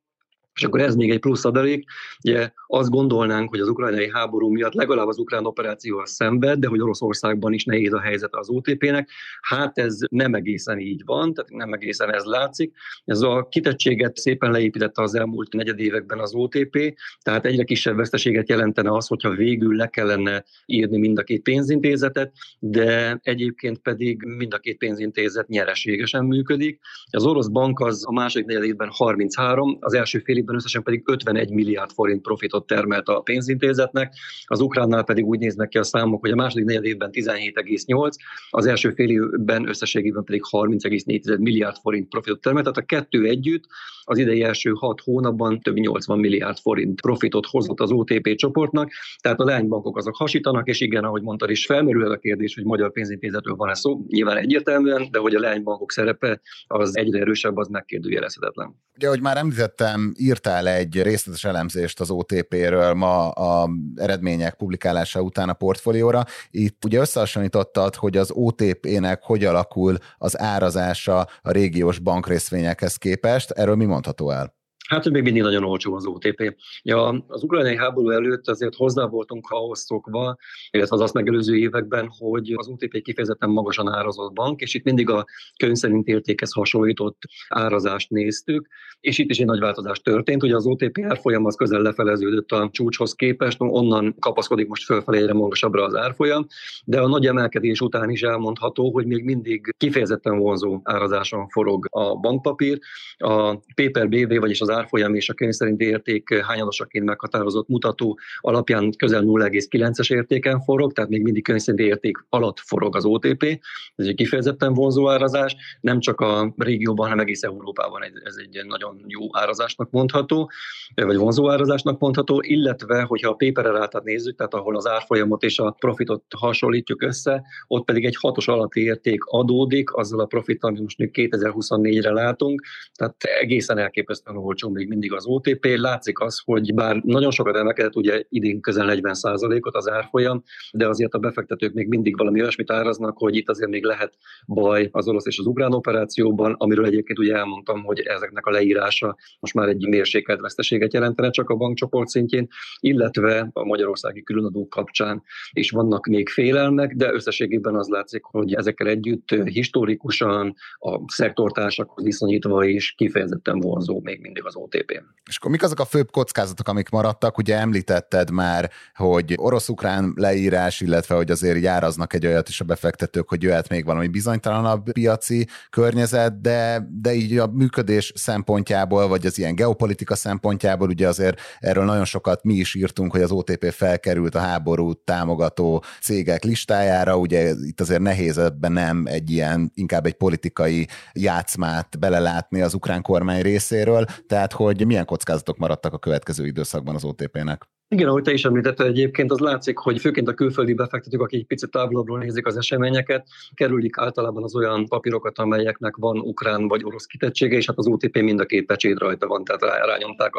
És 0.54 0.64
akkor 0.64 0.80
ez 0.80 0.94
még 0.94 1.10
egy 1.10 1.18
plusz 1.18 1.44
adalék. 1.44 1.84
Ugye 2.24 2.50
azt 2.66 2.90
gondolnánk, 2.90 3.50
hogy 3.50 3.60
az 3.60 3.68
ukrajnai 3.68 4.10
háború 4.12 4.48
miatt 4.48 4.72
legalább 4.72 5.06
az 5.06 5.18
ukrán 5.18 5.46
operáció 5.46 6.04
szenved, 6.04 6.58
de 6.58 6.68
hogy 6.68 6.80
Oroszországban 6.80 7.52
is 7.52 7.64
nehéz 7.64 7.92
a 7.92 8.00
helyzet 8.00 8.34
az 8.34 8.48
OTP-nek. 8.48 9.10
Hát 9.40 9.78
ez 9.78 9.98
nem 10.10 10.34
egészen 10.34 10.78
így 10.78 11.02
van, 11.04 11.34
tehát 11.34 11.50
nem 11.50 11.72
egészen 11.72 12.14
ez 12.14 12.24
látszik. 12.24 12.72
Ez 13.04 13.20
a 13.20 13.46
kitettséget 13.50 14.16
szépen 14.16 14.50
leépítette 14.50 15.02
az 15.02 15.14
elmúlt 15.14 15.52
negyedévekben 15.52 16.18
az 16.18 16.34
OTP, 16.34 16.94
tehát 17.22 17.44
egyre 17.44 17.64
kisebb 17.64 17.96
veszteséget 17.96 18.48
jelentene 18.48 18.92
az, 18.92 19.06
hogyha 19.06 19.30
végül 19.30 19.76
le 19.76 19.86
kellene 19.86 20.44
írni 20.66 20.98
mind 20.98 21.18
a 21.18 21.22
két 21.22 21.42
pénzintézetet, 21.42 22.32
de 22.58 23.20
egyébként 23.22 23.78
pedig 23.78 24.22
mind 24.22 24.54
a 24.54 24.58
két 24.58 24.78
pénzintézet 24.78 25.48
nyereségesen 25.48 26.24
működik. 26.24 26.80
Az 27.10 27.24
orosz 27.24 27.48
bank 27.48 27.80
az 27.80 28.04
a 28.06 28.12
második 28.12 28.46
negyedében 28.46 28.88
33, 28.92 29.76
az 29.80 29.94
első 29.94 30.18
fél 30.18 30.38
évben 30.40 30.54
összesen 30.54 30.82
pedig 30.82 31.02
51 31.06 31.50
milliárd 31.50 31.90
forint 31.90 32.22
profitot 32.22 32.66
termelt 32.66 33.08
a 33.08 33.20
pénzintézetnek, 33.20 34.14
az 34.44 34.60
ukránnál 34.60 35.04
pedig 35.04 35.24
úgy 35.24 35.38
néznek 35.38 35.68
ki 35.68 35.78
a 35.78 35.82
számok, 35.82 36.20
hogy 36.20 36.30
a 36.30 36.34
második 36.34 36.64
negyed 36.64 36.84
évben 36.84 37.10
17,8, 37.12 38.10
az 38.50 38.66
első 38.66 38.90
fél 38.90 39.10
évben 39.10 39.68
összességében 39.68 40.24
pedig 40.24 40.42
30,4 40.50 41.38
milliárd 41.38 41.76
forint 41.76 42.08
profitot 42.08 42.40
termelt, 42.40 42.64
tehát 42.64 42.78
a 42.78 42.94
kettő 42.94 43.24
együtt 43.24 43.64
az 44.04 44.18
idei 44.18 44.42
első 44.42 44.70
hat 44.70 45.00
hónapban 45.00 45.60
több 45.60 45.76
80 45.76 46.18
milliárd 46.18 46.58
forint 46.58 47.00
profitot 47.00 47.46
hozott 47.46 47.80
az 47.80 47.90
OTP 47.90 48.34
csoportnak, 48.34 48.90
tehát 49.20 49.40
a 49.40 49.44
leánybankok 49.44 49.96
azok 49.96 50.16
hasítanak, 50.16 50.68
és 50.68 50.80
igen, 50.80 51.04
ahogy 51.04 51.22
mondtad 51.22 51.50
is, 51.50 51.66
felmerül 51.66 52.10
a 52.10 52.16
kérdés, 52.16 52.54
hogy 52.54 52.64
magyar 52.64 52.92
pénzintézetről 52.92 53.54
van-e 53.54 53.74
szó, 53.74 54.04
nyilván 54.08 54.36
egyértelműen, 54.36 55.08
de 55.10 55.18
hogy 55.18 55.34
a 55.34 55.40
leánybankok 55.40 55.92
szerepe 55.92 56.40
az 56.66 56.96
egyre 56.96 57.18
erősebb, 57.18 57.56
az 57.56 57.68
megkérdőjelezhetetlen. 57.68 58.74
Ugye, 58.96 59.06
ahogy 59.06 59.20
már 59.20 59.36
említettem, 59.36 60.14
írtál 60.30 60.68
egy 60.68 61.02
részletes 61.02 61.44
elemzést 61.44 62.00
az 62.00 62.10
OTP-ről 62.10 62.94
ma 62.94 63.28
a 63.28 63.68
eredmények 63.96 64.54
publikálása 64.54 65.20
után 65.20 65.48
a 65.48 65.52
portfólióra. 65.52 66.24
Itt 66.50 66.84
ugye 66.84 67.00
összehasonlítottad, 67.00 67.94
hogy 67.94 68.16
az 68.16 68.30
OTP-nek 68.32 69.22
hogy 69.22 69.44
alakul 69.44 69.96
az 70.18 70.38
árazása 70.38 71.18
a 71.42 71.50
régiós 71.50 71.98
bankrészvényekhez 71.98 72.96
képest. 72.96 73.50
Erről 73.50 73.76
mi 73.76 73.84
mondható 73.84 74.30
el? 74.30 74.59
Hát, 74.90 75.02
hogy 75.02 75.12
még 75.12 75.22
mindig 75.22 75.42
nagyon 75.42 75.64
olcsó 75.64 75.94
az 75.94 76.06
OTP. 76.06 76.56
Ja, 76.82 77.24
az 77.28 77.42
ukrajnai 77.42 77.76
háború 77.76 78.10
előtt 78.10 78.48
azért 78.48 78.74
hozzá 78.74 79.06
voltunk 79.06 79.46
ahhoz 79.50 79.80
szokva, 79.80 80.36
illetve 80.70 80.96
az 80.96 81.02
azt 81.02 81.14
megelőző 81.14 81.56
években, 81.56 82.08
hogy 82.18 82.52
az 82.56 82.68
OTP 82.68 83.02
kifejezetten 83.02 83.50
magasan 83.50 83.88
árazott 83.88 84.32
bank, 84.32 84.60
és 84.60 84.74
itt 84.74 84.84
mindig 84.84 85.10
a 85.10 85.24
könyv 85.56 85.74
szerint 85.74 86.06
értékhez 86.06 86.52
hasonlított 86.52 87.22
árazást 87.48 88.10
néztük, 88.10 88.68
és 89.00 89.18
itt 89.18 89.30
is 89.30 89.38
egy 89.38 89.46
nagy 89.46 89.60
változás 89.60 90.00
történt. 90.00 90.42
Ugye 90.42 90.54
az 90.54 90.66
OTP 90.66 90.98
árfolyam 91.08 91.44
az 91.44 91.56
közel 91.56 91.80
lefeleződött 91.82 92.50
a 92.50 92.68
csúcshoz 92.72 93.14
képest, 93.14 93.56
onnan 93.60 94.14
kapaszkodik 94.18 94.68
most 94.68 94.84
fölfelé 94.84 95.18
egyre 95.18 95.32
magasabbra 95.32 95.84
az 95.84 95.94
árfolyam, 95.94 96.46
de 96.84 97.00
a 97.00 97.08
nagy 97.08 97.26
emelkedés 97.26 97.80
után 97.80 98.10
is 98.10 98.22
elmondható, 98.22 98.92
hogy 98.92 99.06
még 99.06 99.24
mindig 99.24 99.74
kifejezetten 99.76 100.38
vonzó 100.38 100.80
árazáson 100.82 101.48
forog 101.48 101.86
a 101.90 102.16
bankpapír. 102.16 102.78
A 103.16 103.56
paper 103.74 104.08
BV, 104.08 104.38
vagyis 104.38 104.60
az 104.60 104.78
árfolyam 104.80 105.14
és 105.14 105.28
a 105.28 105.34
könyv 105.34 105.52
szerinti 105.52 105.84
érték 105.84 106.42
hányadosaként 106.42 107.04
meghatározott 107.04 107.68
mutató 107.68 108.18
alapján 108.40 108.92
közel 108.96 109.22
0,9-es 109.24 110.12
értéken 110.12 110.60
forog, 110.60 110.92
tehát 110.92 111.10
még 111.10 111.22
mindig 111.22 111.44
könyv 111.44 111.60
szerinti 111.60 111.86
érték 111.86 112.24
alatt 112.28 112.58
forog 112.58 112.96
az 112.96 113.04
OTP. 113.04 113.60
Ez 113.96 114.06
egy 114.06 114.14
kifejezetten 114.14 114.74
vonzó 114.74 115.10
árazás, 115.10 115.56
nem 115.80 116.00
csak 116.00 116.20
a 116.20 116.54
régióban, 116.56 117.08
hanem 117.08 117.24
egész 117.24 117.42
Európában 117.42 118.02
ez 118.24 118.34
egy 118.36 118.66
nagyon 118.66 119.04
jó 119.06 119.20
árazásnak 119.32 119.90
mondható, 119.90 120.50
vagy 120.94 121.16
vonzó 121.16 121.50
árazásnak 121.50 121.98
mondható, 121.98 122.40
illetve, 122.44 123.02
hogyha 123.02 123.30
a 123.30 123.34
paper 123.34 123.64
rátát 123.64 124.04
nézzük, 124.04 124.36
tehát 124.36 124.54
ahol 124.54 124.76
az 124.76 124.86
árfolyamot 124.86 125.42
és 125.42 125.58
a 125.58 125.70
profitot 125.70 126.24
hasonlítjuk 126.36 127.02
össze, 127.02 127.42
ott 127.66 127.84
pedig 127.84 128.04
egy 128.04 128.16
hatos 128.20 128.48
alatti 128.48 128.82
érték 128.82 129.24
adódik, 129.24 129.92
azzal 129.92 130.20
a 130.20 130.24
profittal, 130.24 130.70
amit 130.70 130.82
most 130.82 130.96
2024-re 130.98 132.12
látunk, 132.12 132.62
tehát 132.94 133.22
egészen 133.40 133.78
elképesztően 133.78 134.36
olcsó 134.36 134.69
még 134.72 134.88
mindig 134.88 135.12
az 135.12 135.26
OTP. 135.26 135.66
Látszik 135.76 136.20
az, 136.20 136.40
hogy 136.44 136.74
bár 136.74 137.00
nagyon 137.04 137.30
sokat 137.30 137.56
emelkedett, 137.56 137.96
ugye 137.96 138.22
idén 138.28 138.60
közel 138.60 138.86
40 138.86 139.14
ot 139.60 139.74
az 139.74 139.88
árfolyam, 139.90 140.42
de 140.72 140.88
azért 140.88 141.14
a 141.14 141.18
befektetők 141.18 141.72
még 141.72 141.88
mindig 141.88 142.16
valami 142.16 142.40
olyasmit 142.40 142.70
áraznak, 142.70 143.18
hogy 143.18 143.36
itt 143.36 143.48
azért 143.48 143.70
még 143.70 143.84
lehet 143.84 144.14
baj 144.46 144.88
az 144.92 145.08
orosz 145.08 145.26
és 145.26 145.38
az 145.38 145.46
ukrán 145.46 145.72
operációban, 145.72 146.54
amiről 146.58 146.86
egyébként 146.86 147.18
ugye 147.18 147.34
elmondtam, 147.34 147.84
hogy 147.84 148.00
ezeknek 148.00 148.46
a 148.46 148.50
leírása 148.50 149.16
most 149.40 149.54
már 149.54 149.68
egy 149.68 149.88
mérsékelt 149.88 150.40
veszteséget 150.40 150.92
jelentene 150.92 151.30
csak 151.30 151.50
a 151.50 151.54
bankcsoport 151.54 152.08
szintjén, 152.08 152.48
illetve 152.80 153.50
a 153.52 153.64
magyarországi 153.64 154.22
különadók 154.22 154.68
kapcsán 154.68 155.22
is 155.52 155.70
vannak 155.70 156.06
még 156.06 156.28
félelmek, 156.28 156.94
de 156.94 157.12
összességében 157.12 157.74
az 157.74 157.88
látszik, 157.88 158.24
hogy 158.24 158.54
ezekkel 158.54 158.86
együtt 158.86 159.30
historikusan 159.44 160.54
a 160.78 161.00
szektortársakhoz 161.06 162.04
viszonyítva 162.04 162.64
is 162.64 162.92
kifejezetten 162.92 163.60
vonzó 163.60 164.00
még 164.02 164.20
mindig 164.20 164.44
az 164.44 164.56
OTP. 164.62 165.02
És 165.28 165.36
akkor 165.36 165.50
mik 165.50 165.62
azok 165.62 165.80
a 165.80 165.84
főbb 165.84 166.10
kockázatok, 166.10 166.68
amik 166.68 166.88
maradtak? 166.88 167.38
Ugye 167.38 167.58
említetted 167.58 168.30
már, 168.30 168.70
hogy 168.94 169.34
orosz-ukrán 169.36 170.12
leírás, 170.16 170.80
illetve 170.80 171.14
hogy 171.14 171.30
azért 171.30 171.60
járaznak 171.60 172.14
egy 172.14 172.26
olyat 172.26 172.48
is 172.48 172.60
a 172.60 172.64
befektetők, 172.64 173.28
hogy 173.28 173.42
jöhet 173.42 173.68
még 173.68 173.84
valami 173.84 174.08
bizonytalanabb 174.08 174.92
piaci 174.92 175.48
környezet, 175.70 176.40
de, 176.40 176.88
de 176.90 177.14
így 177.14 177.38
a 177.38 177.46
működés 177.46 178.12
szempontjából, 178.14 179.08
vagy 179.08 179.26
az 179.26 179.38
ilyen 179.38 179.54
geopolitika 179.54 180.14
szempontjából, 180.14 180.88
ugye 180.88 181.08
azért 181.08 181.40
erről 181.58 181.84
nagyon 181.84 182.04
sokat 182.04 182.44
mi 182.44 182.54
is 182.54 182.74
írtunk, 182.74 183.12
hogy 183.12 183.22
az 183.22 183.30
OTP 183.30 183.72
felkerült 183.72 184.34
a 184.34 184.38
háborút 184.40 184.98
támogató 184.98 185.84
cégek 186.02 186.44
listájára, 186.44 187.16
ugye 187.16 187.52
itt 187.62 187.80
azért 187.80 188.00
nehéz 188.00 188.38
ebben 188.38 188.72
nem 188.72 189.02
egy 189.06 189.30
ilyen, 189.30 189.70
inkább 189.74 190.06
egy 190.06 190.14
politikai 190.14 190.88
játszmát 191.12 191.98
belelátni 191.98 192.60
az 192.60 192.74
ukrán 192.74 193.02
kormány 193.02 193.42
részéről, 193.42 194.04
tehát 194.26 194.39
tehát 194.40 194.54
hogy 194.54 194.86
milyen 194.86 195.04
kockázatok 195.04 195.56
maradtak 195.56 195.92
a 195.92 195.98
következő 195.98 196.46
időszakban 196.46 196.94
az 196.94 197.04
OTP-nek? 197.04 197.68
Igen, 197.94 198.08
ahogy 198.08 198.22
te 198.22 198.32
is 198.32 198.44
említetted 198.44 198.86
egyébként, 198.86 199.30
az 199.30 199.38
látszik, 199.38 199.78
hogy 199.78 200.00
főként 200.00 200.28
a 200.28 200.34
külföldi 200.34 200.74
befektetők, 200.74 201.20
akik 201.20 201.46
picit 201.46 201.70
távolabbról 201.70 202.18
nézik 202.18 202.46
az 202.46 202.56
eseményeket, 202.56 203.26
kerülik 203.54 203.98
általában 203.98 204.42
az 204.42 204.54
olyan 204.54 204.86
papírokat, 204.86 205.38
amelyeknek 205.38 205.96
van 205.96 206.18
ukrán 206.18 206.68
vagy 206.68 206.84
orosz 206.84 207.06
kitettsége, 207.06 207.56
és 207.56 207.66
hát 207.66 207.78
az 207.78 207.86
OTP 207.86 208.20
mind 208.20 208.40
a 208.40 208.44
két 208.44 208.66
pecsét 208.66 208.98
rajta 208.98 209.26
van, 209.26 209.44
tehát 209.44 209.86
rányomták 209.86 210.32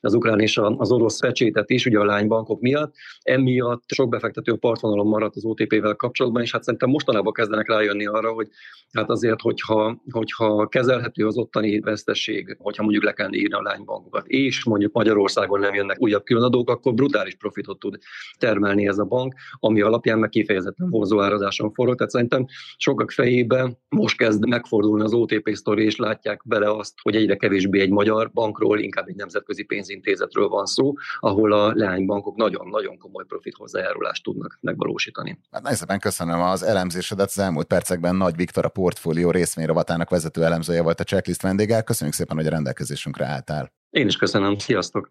az 0.00 0.14
ukrán 0.14 0.40
és 0.40 0.60
az 0.76 0.92
orosz 0.92 1.20
pecsétet 1.20 1.70
is, 1.70 1.86
ugye 1.86 1.98
a 1.98 2.04
lánybankok 2.04 2.60
miatt. 2.60 2.94
Emiatt 3.22 3.82
sok 3.86 4.08
befektető 4.08 4.56
partvonalon 4.56 5.06
maradt 5.06 5.36
az 5.36 5.44
OTP-vel 5.44 5.94
kapcsolatban, 5.94 6.42
és 6.42 6.52
hát 6.52 6.62
szerintem 6.62 6.90
mostanában 6.90 7.32
kezdenek 7.32 7.68
rájönni 7.68 8.06
arra, 8.06 8.32
hogy 8.32 8.48
hát 8.92 9.10
azért, 9.10 9.40
hogyha, 9.40 10.02
hogyha 10.10 10.66
kezelhető 10.66 11.26
az 11.26 11.36
ottani 11.36 11.80
veszteség, 11.80 12.56
hogyha 12.58 12.82
mondjuk 12.82 13.04
le 13.04 13.12
kell 13.12 13.32
írni 13.32 13.54
a 13.54 13.62
lánybankokat, 13.62 14.26
és 14.26 14.64
mondjuk 14.64 14.92
Magyarországon 14.92 15.60
nem 15.60 15.74
jönnek 15.74 16.00
újabb 16.00 16.24
különadók, 16.24 16.70
akkor 16.84 16.96
brutális 16.96 17.34
profitot 17.34 17.78
tud 17.78 17.98
termelni 18.38 18.86
ez 18.86 18.98
a 18.98 19.04
bank, 19.04 19.34
ami 19.58 19.80
alapján 19.80 20.18
meg 20.18 20.28
kifejezetten 20.28 20.90
vonzó 20.90 21.20
árazáson 21.20 21.72
forog. 21.72 21.96
Tehát 21.96 22.12
szerintem 22.12 22.44
sokak 22.76 23.10
fejében 23.10 23.78
most 23.88 24.16
kezd 24.16 24.48
megfordulni 24.48 25.04
az 25.04 25.12
OTP 25.12 25.50
sztori, 25.52 25.84
és 25.84 25.96
látják 25.96 26.42
bele 26.44 26.70
azt, 26.70 26.92
hogy 27.02 27.16
egyre 27.16 27.36
kevésbé 27.36 27.80
egy 27.80 27.90
magyar 27.90 28.30
bankról, 28.32 28.78
inkább 28.78 29.08
egy 29.08 29.14
nemzetközi 29.14 29.62
pénzintézetről 29.62 30.48
van 30.48 30.66
szó, 30.66 30.92
ahol 31.18 31.52
a 31.52 31.72
leánybankok 31.74 32.36
nagyon-nagyon 32.36 32.98
komoly 32.98 33.24
profit 33.24 33.54
hozzájárulást 33.56 34.22
tudnak 34.22 34.58
megvalósítani. 34.60 35.38
Hát 35.50 35.62
nagyon 35.62 35.78
szépen 35.78 35.98
köszönöm 35.98 36.40
az 36.40 36.62
elemzésedet. 36.62 37.26
Az 37.26 37.38
elmúlt 37.38 37.66
percekben 37.66 38.16
Nagy 38.16 38.36
Viktor 38.36 38.64
a 38.64 38.68
portfólió 38.68 39.30
részvényrovatának 39.30 40.10
vezető 40.10 40.44
elemzője 40.44 40.82
volt 40.82 41.00
a 41.00 41.04
checklist 41.04 41.42
vendége. 41.42 41.82
Köszönjük 41.82 42.16
szépen, 42.16 42.36
hogy 42.36 42.46
a 42.46 42.50
rendelkezésünkre 42.50 43.24
álltál. 43.24 43.72
Én 43.90 44.06
is 44.06 44.16
köszönöm. 44.16 44.58
Sziasztok! 44.58 45.10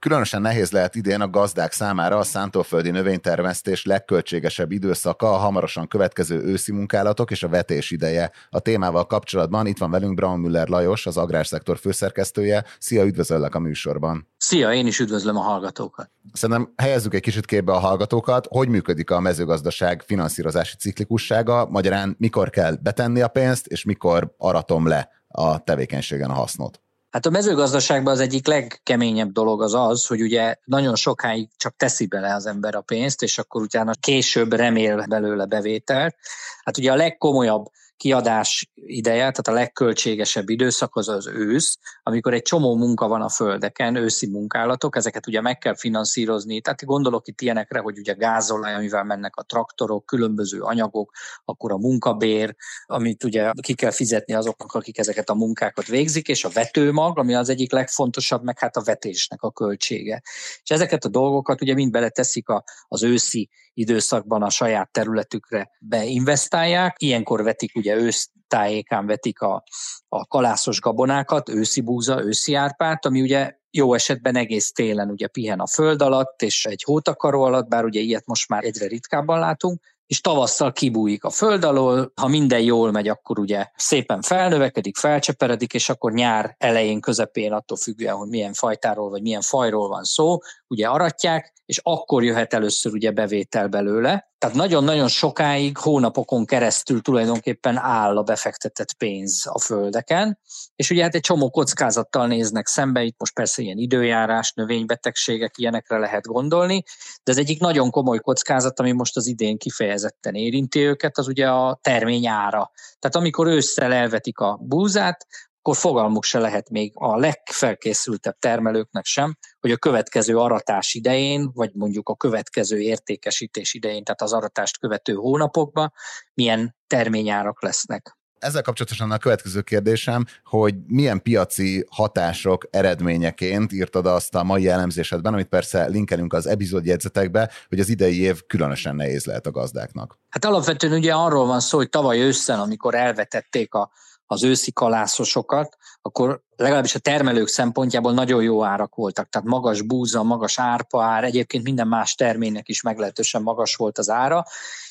Különösen 0.00 0.42
nehéz 0.42 0.70
lehet 0.70 0.94
idén 0.94 1.20
a 1.20 1.30
gazdák 1.30 1.72
számára 1.72 2.18
a 2.18 2.22
szántóföldi 2.22 2.90
növénytermesztés 2.90 3.84
legköltségesebb 3.84 4.70
időszaka, 4.70 5.32
a 5.32 5.36
hamarosan 5.36 5.88
következő 5.88 6.42
őszi 6.42 6.72
munkálatok 6.72 7.30
és 7.30 7.42
a 7.42 7.48
vetés 7.48 7.90
ideje. 7.90 8.30
A 8.50 8.60
témával 8.60 9.06
kapcsolatban 9.06 9.66
itt 9.66 9.78
van 9.78 9.90
velünk 9.90 10.14
Braun 10.14 10.40
Müller 10.40 10.68
Lajos, 10.68 11.06
az 11.06 11.16
agrárszektor 11.16 11.78
főszerkesztője. 11.78 12.64
Szia, 12.78 13.04
üdvözöllek 13.04 13.54
a 13.54 13.58
műsorban! 13.58 14.28
Szia, 14.36 14.72
én 14.72 14.86
is 14.86 14.98
üdvözlöm 14.98 15.36
a 15.36 15.40
hallgatókat! 15.40 16.10
Szerintem 16.32 16.72
helyezzük 16.76 17.14
egy 17.14 17.22
kicsit 17.22 17.44
képbe 17.44 17.72
a 17.72 17.78
hallgatókat, 17.78 18.46
hogy 18.50 18.68
működik 18.68 19.10
a 19.10 19.20
mezőgazdaság 19.20 20.02
finanszírozási 20.06 20.76
ciklikussága, 20.76 21.66
magyarán 21.66 22.14
mikor 22.18 22.50
kell 22.50 22.74
betenni 22.82 23.20
a 23.20 23.28
pénzt, 23.28 23.66
és 23.66 23.84
mikor 23.84 24.34
aratom 24.38 24.86
le 24.86 25.08
a 25.28 25.58
tevékenységen 25.64 26.30
a 26.30 26.34
hasznot. 26.34 26.80
Hát 27.10 27.26
a 27.26 27.30
mezőgazdaságban 27.30 28.12
az 28.12 28.20
egyik 28.20 28.46
legkeményebb 28.46 29.32
dolog 29.32 29.62
az 29.62 29.74
az, 29.74 30.06
hogy 30.06 30.22
ugye 30.22 30.54
nagyon 30.64 30.94
sokáig 30.94 31.48
csak 31.56 31.76
teszi 31.76 32.06
bele 32.06 32.34
az 32.34 32.46
ember 32.46 32.74
a 32.74 32.80
pénzt, 32.80 33.22
és 33.22 33.38
akkor 33.38 33.62
utána 33.62 33.92
később 34.00 34.52
remél 34.52 35.04
belőle 35.08 35.46
bevételt. 35.46 36.16
Hát 36.64 36.78
ugye 36.78 36.92
a 36.92 36.96
legkomolyabb 36.96 37.64
kiadás 38.00 38.70
ideje, 38.74 39.18
tehát 39.18 39.48
a 39.48 39.52
legköltségesebb 39.52 40.48
időszak 40.48 40.96
az 40.96 41.08
az 41.08 41.26
ősz, 41.26 41.78
amikor 42.02 42.34
egy 42.34 42.42
csomó 42.42 42.76
munka 42.76 43.08
van 43.08 43.22
a 43.22 43.28
földeken, 43.28 43.96
őszi 43.96 44.26
munkálatok, 44.26 44.96
ezeket 44.96 45.26
ugye 45.26 45.40
meg 45.40 45.58
kell 45.58 45.76
finanszírozni, 45.76 46.60
tehát 46.60 46.84
gondolok 46.84 47.28
itt 47.28 47.40
ilyenekre, 47.40 47.78
hogy 47.78 47.98
ugye 47.98 48.12
gázolaj, 48.12 48.74
amivel 48.74 49.04
mennek 49.04 49.36
a 49.36 49.42
traktorok, 49.42 50.06
különböző 50.06 50.60
anyagok, 50.60 51.12
akkor 51.44 51.72
a 51.72 51.76
munkabér, 51.76 52.54
amit 52.86 53.24
ugye 53.24 53.50
ki 53.62 53.74
kell 53.74 53.90
fizetni 53.90 54.34
azoknak, 54.34 54.72
akik 54.72 54.98
ezeket 54.98 55.30
a 55.30 55.34
munkákat 55.34 55.86
végzik, 55.86 56.28
és 56.28 56.44
a 56.44 56.48
vetőmag, 56.48 57.18
ami 57.18 57.34
az 57.34 57.48
egyik 57.48 57.72
legfontosabb, 57.72 58.42
meg 58.42 58.58
hát 58.58 58.76
a 58.76 58.82
vetésnek 58.82 59.42
a 59.42 59.50
költsége. 59.50 60.22
És 60.62 60.70
ezeket 60.70 61.04
a 61.04 61.08
dolgokat 61.08 61.62
ugye 61.62 61.74
mind 61.74 61.90
beleteszik 61.90 62.48
a, 62.48 62.64
az 62.88 63.02
őszi 63.02 63.50
időszakban 63.74 64.42
a 64.42 64.50
saját 64.50 64.92
területükre 64.92 65.70
beinvestálják, 65.80 66.94
ilyenkor 66.98 67.42
vetik 67.42 67.76
ugye 67.76 67.89
ősz 67.96 68.30
tájékán 68.48 69.06
vetik 69.06 69.40
a, 69.40 69.62
a 70.08 70.26
kalászos 70.26 70.80
gabonákat, 70.80 71.48
őszi 71.48 71.80
búza, 71.80 72.22
őszi 72.22 72.54
árpát, 72.54 73.06
ami 73.06 73.20
ugye 73.20 73.58
jó 73.70 73.94
esetben 73.94 74.36
egész 74.36 74.72
télen 74.72 75.10
ugye 75.10 75.26
pihen 75.26 75.60
a 75.60 75.66
föld 75.66 76.02
alatt, 76.02 76.42
és 76.42 76.64
egy 76.66 76.82
hótakaró 76.82 77.42
alatt, 77.42 77.68
bár 77.68 77.84
ugye 77.84 78.00
ilyet 78.00 78.26
most 78.26 78.48
már 78.48 78.64
egyre 78.64 78.86
ritkábban 78.86 79.38
látunk, 79.38 79.80
és 80.06 80.20
tavasszal 80.20 80.72
kibújik 80.72 81.24
a 81.24 81.30
föld 81.30 81.64
alól, 81.64 82.12
ha 82.20 82.28
minden 82.28 82.60
jól 82.60 82.90
megy, 82.90 83.08
akkor 83.08 83.38
ugye 83.38 83.66
szépen 83.76 84.22
felnövekedik, 84.22 84.96
felcseperedik, 84.96 85.74
és 85.74 85.88
akkor 85.88 86.12
nyár 86.12 86.54
elején, 86.58 87.00
közepén, 87.00 87.52
attól 87.52 87.76
függően, 87.76 88.14
hogy 88.14 88.28
milyen 88.28 88.52
fajtáról 88.52 89.10
vagy 89.10 89.22
milyen 89.22 89.40
fajról 89.40 89.88
van 89.88 90.04
szó, 90.04 90.38
ugye 90.70 90.86
aratják, 90.86 91.52
és 91.64 91.80
akkor 91.82 92.24
jöhet 92.24 92.54
először 92.54 92.92
ugye 92.92 93.10
bevétel 93.10 93.68
belőle. 93.68 94.30
Tehát 94.38 94.56
nagyon-nagyon 94.56 95.08
sokáig, 95.08 95.76
hónapokon 95.76 96.44
keresztül 96.44 97.02
tulajdonképpen 97.02 97.76
áll 97.76 98.16
a 98.16 98.22
befektetett 98.22 98.92
pénz 98.92 99.42
a 99.46 99.58
földeken, 99.58 100.38
és 100.76 100.90
ugye 100.90 101.02
hát 101.02 101.14
egy 101.14 101.20
csomó 101.20 101.50
kockázattal 101.50 102.26
néznek 102.26 102.66
szembe, 102.66 103.02
itt 103.02 103.18
most 103.18 103.34
persze 103.34 103.62
ilyen 103.62 103.78
időjárás, 103.78 104.52
növénybetegségek, 104.52 105.58
ilyenekre 105.58 105.98
lehet 105.98 106.26
gondolni, 106.26 106.82
de 107.22 107.32
ez 107.32 107.38
egyik 107.38 107.60
nagyon 107.60 107.90
komoly 107.90 108.18
kockázat, 108.18 108.80
ami 108.80 108.92
most 108.92 109.16
az 109.16 109.26
idén 109.26 109.58
kifejezetten 109.58 110.34
érinti 110.34 110.80
őket, 110.80 111.18
az 111.18 111.28
ugye 111.28 111.48
a 111.48 111.78
termény 111.82 112.26
ára. 112.26 112.70
Tehát 112.98 113.16
amikor 113.16 113.46
ősszel 113.46 113.92
elvetik 113.92 114.38
a 114.38 114.58
búzát, 114.62 115.26
akkor 115.70 115.82
fogalmuk 115.82 116.24
se 116.24 116.38
lehet 116.38 116.70
még 116.70 116.92
a 116.94 117.16
legfelkészültebb 117.16 118.36
termelőknek 118.38 119.04
sem, 119.04 119.36
hogy 119.60 119.70
a 119.70 119.76
következő 119.76 120.38
aratás 120.38 120.94
idején, 120.94 121.50
vagy 121.54 121.70
mondjuk 121.74 122.08
a 122.08 122.16
következő 122.16 122.80
értékesítés 122.80 123.74
idején, 123.74 124.04
tehát 124.04 124.22
az 124.22 124.32
aratást 124.32 124.78
követő 124.78 125.12
hónapokban 125.12 125.92
milyen 126.34 126.76
terményárak 126.86 127.62
lesznek. 127.62 128.18
Ezzel 128.38 128.62
kapcsolatosan 128.62 129.10
a 129.10 129.18
következő 129.18 129.60
kérdésem, 129.60 130.24
hogy 130.44 130.74
milyen 130.86 131.22
piaci 131.22 131.86
hatások 131.90 132.66
eredményeként 132.70 133.72
írtad 133.72 134.06
azt 134.06 134.34
a 134.34 134.42
mai 134.42 134.68
elemzésedben, 134.68 135.32
amit 135.32 135.48
persze 135.48 135.86
linkelünk 135.86 136.32
az 136.32 136.46
epizódjegyzetekbe, 136.46 137.50
hogy 137.68 137.80
az 137.80 137.88
idei 137.88 138.20
év 138.20 138.46
különösen 138.46 138.96
nehéz 138.96 139.24
lehet 139.24 139.46
a 139.46 139.50
gazdáknak. 139.50 140.18
Hát 140.28 140.44
alapvetően 140.44 140.92
ugye 140.92 141.14
arról 141.14 141.46
van 141.46 141.60
szó, 141.60 141.76
hogy 141.76 141.88
tavaly 141.88 142.18
ősszel, 142.18 142.60
amikor 142.60 142.94
elvetették 142.94 143.74
a 143.74 143.90
az 144.32 144.42
őszi 144.42 144.72
kalászosokat, 144.72 145.76
akkor 146.02 146.42
legalábbis 146.56 146.94
a 146.94 146.98
termelők 146.98 147.48
szempontjából 147.48 148.12
nagyon 148.12 148.42
jó 148.42 148.64
árak 148.64 148.94
voltak. 148.94 149.28
Tehát 149.28 149.48
magas 149.48 149.82
búza, 149.82 150.22
magas 150.22 150.58
árpa 150.58 151.04
ár, 151.04 151.24
egyébként 151.24 151.64
minden 151.64 151.88
más 151.88 152.14
terménynek 152.14 152.68
is 152.68 152.82
meglehetősen 152.82 153.42
magas 153.42 153.74
volt 153.74 153.98
az 153.98 154.10
ára. 154.10 154.44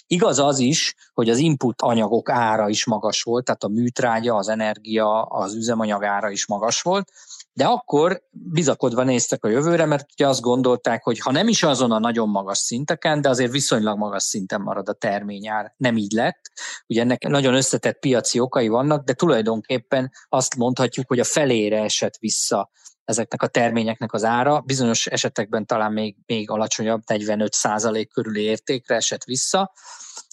Igaz 0.07 0.39
az 0.39 0.59
is, 0.59 0.95
hogy 1.13 1.29
az 1.29 1.37
input 1.37 1.81
anyagok 1.81 2.29
ára 2.29 2.69
is 2.69 2.85
magas 2.85 3.21
volt, 3.21 3.45
tehát 3.45 3.63
a 3.63 3.67
műtrágya, 3.67 4.35
az 4.35 4.47
energia, 4.47 5.21
az 5.21 5.55
üzemanyag 5.55 6.03
ára 6.03 6.29
is 6.29 6.47
magas 6.47 6.81
volt, 6.81 7.11
de 7.59 7.65
akkor 7.65 8.21
bizakodva 8.31 9.03
néztek 9.03 9.43
a 9.43 9.47
jövőre, 9.47 9.85
mert 9.85 10.05
ugye 10.13 10.27
azt 10.27 10.41
gondolták, 10.41 11.03
hogy 11.03 11.19
ha 11.19 11.31
nem 11.31 11.47
is 11.47 11.63
azon 11.63 11.91
a 11.91 11.99
nagyon 11.99 12.29
magas 12.29 12.57
szinteken, 12.57 13.21
de 13.21 13.29
azért 13.29 13.51
viszonylag 13.51 13.97
magas 13.97 14.23
szinten 14.23 14.61
marad 14.61 14.89
a 14.89 14.93
terményár. 14.93 15.73
Nem 15.77 15.97
így 15.97 16.11
lett. 16.11 16.41
Ugye 16.87 17.01
ennek 17.01 17.27
nagyon 17.27 17.53
összetett 17.53 17.99
piaci 17.99 18.39
okai 18.39 18.67
vannak, 18.67 19.03
de 19.03 19.13
tulajdonképpen 19.13 20.11
azt 20.29 20.55
mondhatjuk, 20.55 21.07
hogy 21.07 21.19
a 21.19 21.23
felére 21.23 21.81
esett 21.81 22.17
vissza 22.17 22.69
ezeknek 23.03 23.41
a 23.41 23.47
terményeknek 23.47 24.13
az 24.13 24.23
ára. 24.23 24.59
Bizonyos 24.59 25.05
esetekben 25.05 25.65
talán 25.65 25.91
még, 25.91 26.15
még 26.25 26.49
alacsonyabb, 26.49 27.01
45% 27.05 28.07
körüli 28.13 28.41
értékre 28.41 28.95
esett 28.95 29.23
vissza. 29.23 29.71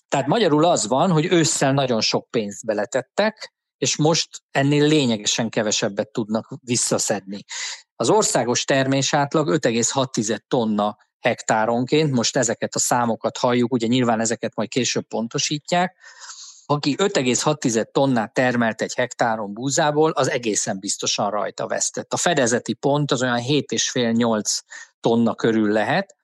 Tehát 0.08 0.26
magyarul 0.26 0.64
az 0.64 0.86
van, 0.86 1.10
hogy 1.10 1.24
ősszel 1.24 1.72
nagyon 1.72 2.00
sok 2.00 2.30
pénzt 2.30 2.66
beletettek, 2.66 3.55
és 3.78 3.96
most 3.96 4.28
ennél 4.50 4.86
lényegesen 4.86 5.48
kevesebbet 5.48 6.12
tudnak 6.12 6.48
visszaszedni. 6.60 7.44
Az 7.96 8.10
országos 8.10 8.64
termés 8.64 9.14
átlag 9.14 9.48
5,6 9.48 10.38
tonna 10.48 10.96
hektáronként, 11.18 12.12
most 12.12 12.36
ezeket 12.36 12.74
a 12.74 12.78
számokat 12.78 13.36
halljuk, 13.36 13.72
ugye 13.72 13.86
nyilván 13.86 14.20
ezeket 14.20 14.54
majd 14.54 14.68
később 14.68 15.06
pontosítják, 15.06 15.96
aki 16.66 16.94
5,6 16.98 17.90
tonnát 17.90 18.32
termelt 18.32 18.82
egy 18.82 18.94
hektáron 18.94 19.52
búzából, 19.52 20.10
az 20.10 20.30
egészen 20.30 20.78
biztosan 20.78 21.30
rajta 21.30 21.66
vesztett. 21.66 22.12
A 22.12 22.16
fedezeti 22.16 22.72
pont 22.72 23.10
az 23.10 23.22
olyan 23.22 23.40
7,5-8 23.42 24.60
tonna 25.00 25.34
körül 25.34 25.72
lehet, 25.72 26.16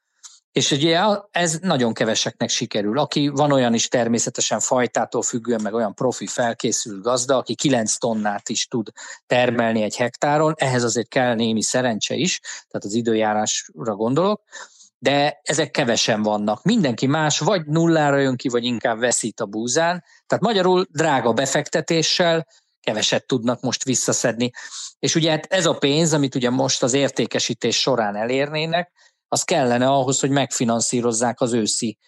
és 0.52 0.70
ugye 0.70 1.00
ez 1.30 1.58
nagyon 1.60 1.92
keveseknek 1.92 2.48
sikerül. 2.48 2.98
Aki 2.98 3.28
van 3.28 3.52
olyan 3.52 3.74
is 3.74 3.88
természetesen 3.88 4.60
fajtától 4.60 5.22
függően, 5.22 5.60
meg 5.62 5.74
olyan 5.74 5.94
profi 5.94 6.26
felkészült 6.26 7.02
gazda, 7.02 7.36
aki 7.36 7.54
9 7.54 7.96
tonnát 7.98 8.48
is 8.48 8.66
tud 8.66 8.88
termelni 9.26 9.82
egy 9.82 9.96
hektáron, 9.96 10.54
ehhez 10.56 10.82
azért 10.82 11.08
kell 11.08 11.34
némi 11.34 11.62
szerencse 11.62 12.14
is, 12.14 12.40
tehát 12.40 12.84
az 12.84 12.94
időjárásra 12.94 13.94
gondolok, 13.94 14.42
de 14.98 15.40
ezek 15.42 15.70
kevesen 15.70 16.22
vannak. 16.22 16.62
Mindenki 16.62 17.06
más 17.06 17.38
vagy 17.38 17.66
nullára 17.66 18.16
jön 18.16 18.36
ki, 18.36 18.48
vagy 18.48 18.64
inkább 18.64 18.98
veszít 18.98 19.40
a 19.40 19.46
búzán, 19.46 20.04
tehát 20.26 20.44
magyarul 20.44 20.86
drága 20.90 21.32
befektetéssel 21.32 22.46
keveset 22.80 23.26
tudnak 23.26 23.60
most 23.60 23.84
visszaszedni. 23.84 24.50
És 24.98 25.14
ugye 25.14 25.30
hát 25.30 25.46
ez 25.48 25.66
a 25.66 25.74
pénz, 25.74 26.12
amit 26.12 26.34
ugye 26.34 26.50
most 26.50 26.82
az 26.82 26.92
értékesítés 26.92 27.80
során 27.80 28.16
elérnének, 28.16 28.92
az 29.32 29.42
kellene 29.42 29.88
ahhoz, 29.88 30.20
hogy 30.20 30.30
megfinanszírozzák 30.30 31.40
az 31.40 31.52
őszi 31.52 31.98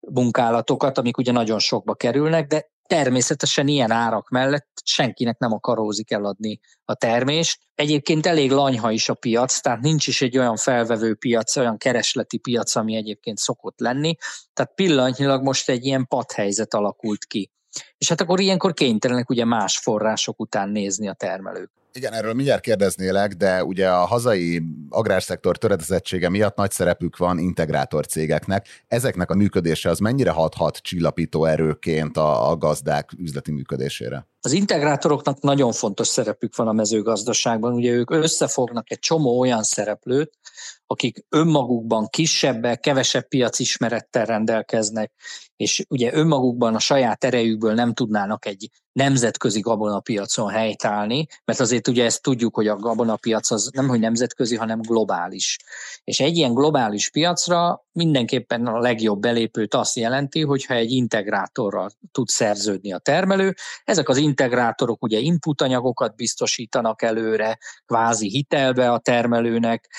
munkálatokat, 0.00 0.98
amik 0.98 1.18
ugye 1.18 1.32
nagyon 1.32 1.58
sokba 1.58 1.94
kerülnek, 1.94 2.46
de 2.46 2.70
természetesen 2.86 3.68
ilyen 3.68 3.90
árak 3.90 4.28
mellett 4.28 4.68
senkinek 4.84 5.38
nem 5.38 5.52
akarózik 5.52 6.10
eladni 6.10 6.60
a 6.84 6.94
termést. 6.94 7.60
Egyébként 7.74 8.26
elég 8.26 8.50
lanyha 8.50 8.90
is 8.90 9.08
a 9.08 9.14
piac, 9.14 9.60
tehát 9.60 9.80
nincs 9.80 10.06
is 10.06 10.22
egy 10.22 10.38
olyan 10.38 10.56
felvevő 10.56 11.14
piac, 11.14 11.56
olyan 11.56 11.76
keresleti 11.76 12.38
piac, 12.38 12.74
ami 12.74 12.96
egyébként 12.96 13.38
szokott 13.38 13.80
lenni. 13.80 14.16
Tehát 14.52 14.74
pillanatnyilag 14.74 15.42
most 15.42 15.68
egy 15.68 15.84
ilyen 15.84 16.06
padhelyzet 16.06 16.74
alakult 16.74 17.24
ki. 17.24 17.50
És 17.98 18.08
hát 18.08 18.20
akkor 18.20 18.40
ilyenkor 18.40 18.74
kénytelenek 18.74 19.30
ugye 19.30 19.44
más 19.44 19.78
források 19.78 20.40
után 20.40 20.68
nézni 20.68 21.08
a 21.08 21.14
termelők. 21.14 21.81
Igen, 21.94 22.12
erről 22.12 22.34
mindjárt 22.34 22.62
kérdeznélek, 22.62 23.32
de 23.32 23.64
ugye 23.64 23.88
a 23.88 24.04
hazai 24.04 24.62
agrárszektor 24.88 25.58
töredezettsége 25.58 26.28
miatt 26.28 26.56
nagy 26.56 26.70
szerepük 26.70 27.16
van 27.16 27.38
integrátor 27.38 28.06
cégeknek. 28.06 28.66
Ezeknek 28.86 29.30
a 29.30 29.34
működése 29.34 29.90
az 29.90 29.98
mennyire 29.98 30.30
hathat 30.30 30.76
csillapító 30.76 31.44
erőként 31.44 32.16
a, 32.16 32.50
a 32.50 32.56
gazdák 32.56 33.10
üzleti 33.18 33.50
működésére? 33.50 34.26
Az 34.40 34.52
integrátoroknak 34.52 35.40
nagyon 35.40 35.72
fontos 35.72 36.06
szerepük 36.06 36.56
van 36.56 36.68
a 36.68 36.72
mezőgazdaságban. 36.72 37.72
Ugye 37.72 37.90
ők 37.90 38.10
összefognak 38.10 38.90
egy 38.90 38.98
csomó 38.98 39.38
olyan 39.38 39.62
szereplőt, 39.62 40.38
akik 40.86 41.24
önmagukban 41.28 42.06
kisebbek, 42.10 42.80
kevesebb 42.80 43.28
piacismerettel 43.28 44.24
rendelkeznek, 44.24 45.12
és 45.56 45.84
ugye 45.88 46.14
önmagukban 46.14 46.74
a 46.74 46.78
saját 46.78 47.24
erejükből 47.24 47.74
nem 47.74 47.92
tudnának 47.92 48.46
egy 48.46 48.70
nemzetközi 48.92 49.60
gabonapiacon 49.60 50.48
helytállni, 50.48 51.26
mert 51.44 51.60
azért 51.60 51.88
ugye 51.88 52.04
ezt 52.04 52.22
tudjuk, 52.22 52.54
hogy 52.54 52.68
a 52.68 52.76
gabonapiac 52.76 53.50
az 53.50 53.70
nem, 53.74 53.88
hogy 53.88 54.00
nemzetközi, 54.00 54.56
hanem 54.56 54.80
globális. 54.80 55.58
És 56.04 56.20
egy 56.20 56.36
ilyen 56.36 56.54
globális 56.54 57.10
piacra 57.10 57.84
mindenképpen 57.92 58.66
a 58.66 58.78
legjobb 58.78 59.20
belépőt 59.20 59.74
azt 59.74 59.96
jelenti, 59.96 60.42
hogyha 60.42 60.74
egy 60.74 60.90
integrátorral 60.90 61.90
tud 62.12 62.28
szerződni 62.28 62.92
a 62.92 62.98
termelő. 62.98 63.54
Ezek 63.84 64.08
az 64.08 64.16
integrátorok 64.16 65.02
ugye 65.02 65.18
inputanyagokat 65.18 66.16
biztosítanak 66.16 67.02
előre, 67.02 67.58
kvázi 67.86 68.28
hitelbe 68.28 68.92
a 68.92 68.98
termelőnek, 68.98 69.90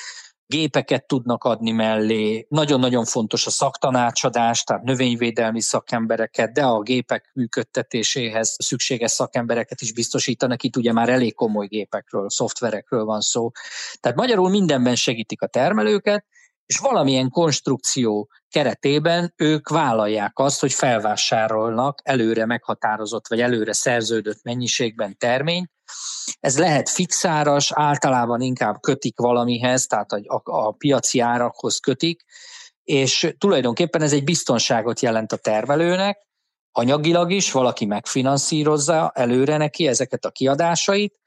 gépeket 0.46 1.08
tudnak 1.08 1.44
adni 1.44 1.72
mellé, 1.72 2.46
nagyon-nagyon 2.50 3.06
fontos 3.06 3.46
a 3.46 3.50
szaktanácsadás, 3.50 4.64
tehát 4.64 4.84
növényvédelmi 4.84 5.62
szakembereket, 5.62 6.52
de 6.52 6.64
a 6.64 6.82
gépek 6.82 7.32
működtetéséhez 7.34 8.56
szükséges 8.60 9.12
szakembereket 9.12 9.82
is 9.82 9.94
biztosítanak. 9.94 10.64
Itt 10.64 10.76
ugye 10.76 10.94
már 10.94 11.10
elég 11.10 11.36
komoly 11.36 11.68
gépekről, 11.68 12.30
szoftverekről 12.30 13.06
van 13.06 13.22
szó. 13.22 13.52
Tehát 14.00 14.18
magyarul 14.18 14.50
mindenben 14.50 14.96
segítik 14.96 15.42
a 15.42 15.48
termelőket, 15.48 16.26
és 16.66 16.78
valamilyen 16.78 17.30
konstrukció 17.30 18.30
keretében 18.50 19.34
ők 19.38 19.70
vállalják 19.70 20.40
azt, 20.40 20.60
hogy 20.60 20.74
felvásárolnak 20.74 22.00
előre 22.04 22.46
meghatározott 22.46 23.28
vagy 23.28 23.42
előre 23.42 23.74
szerződött 23.74 24.44
mennyiségben 24.44 25.18
terményt. 25.18 25.72
Ez 26.40 26.60
lehet 26.60 26.90
fixáras, 26.90 27.72
általában 27.74 28.42
inkább 28.42 28.80
kötik 28.80 29.20
valamihez, 29.20 29.86
tehát 29.86 30.12
a, 30.12 30.42
a, 30.44 30.72
piaci 30.72 31.20
árakhoz 31.20 31.78
kötik, 31.78 32.24
és 32.84 33.34
tulajdonképpen 33.38 34.02
ez 34.02 34.14
egy 34.14 34.24
biztonságot 34.24 35.00
jelent 35.00 35.32
a 35.32 35.38
termelőnek, 35.38 36.28
anyagilag 36.72 37.32
is 37.32 37.52
valaki 37.52 37.86
megfinanszírozza 37.86 39.12
előre 39.16 39.58
neki 39.58 39.88
ezeket 39.88 40.26
a 40.26 40.32
kiadásait, 40.32 41.20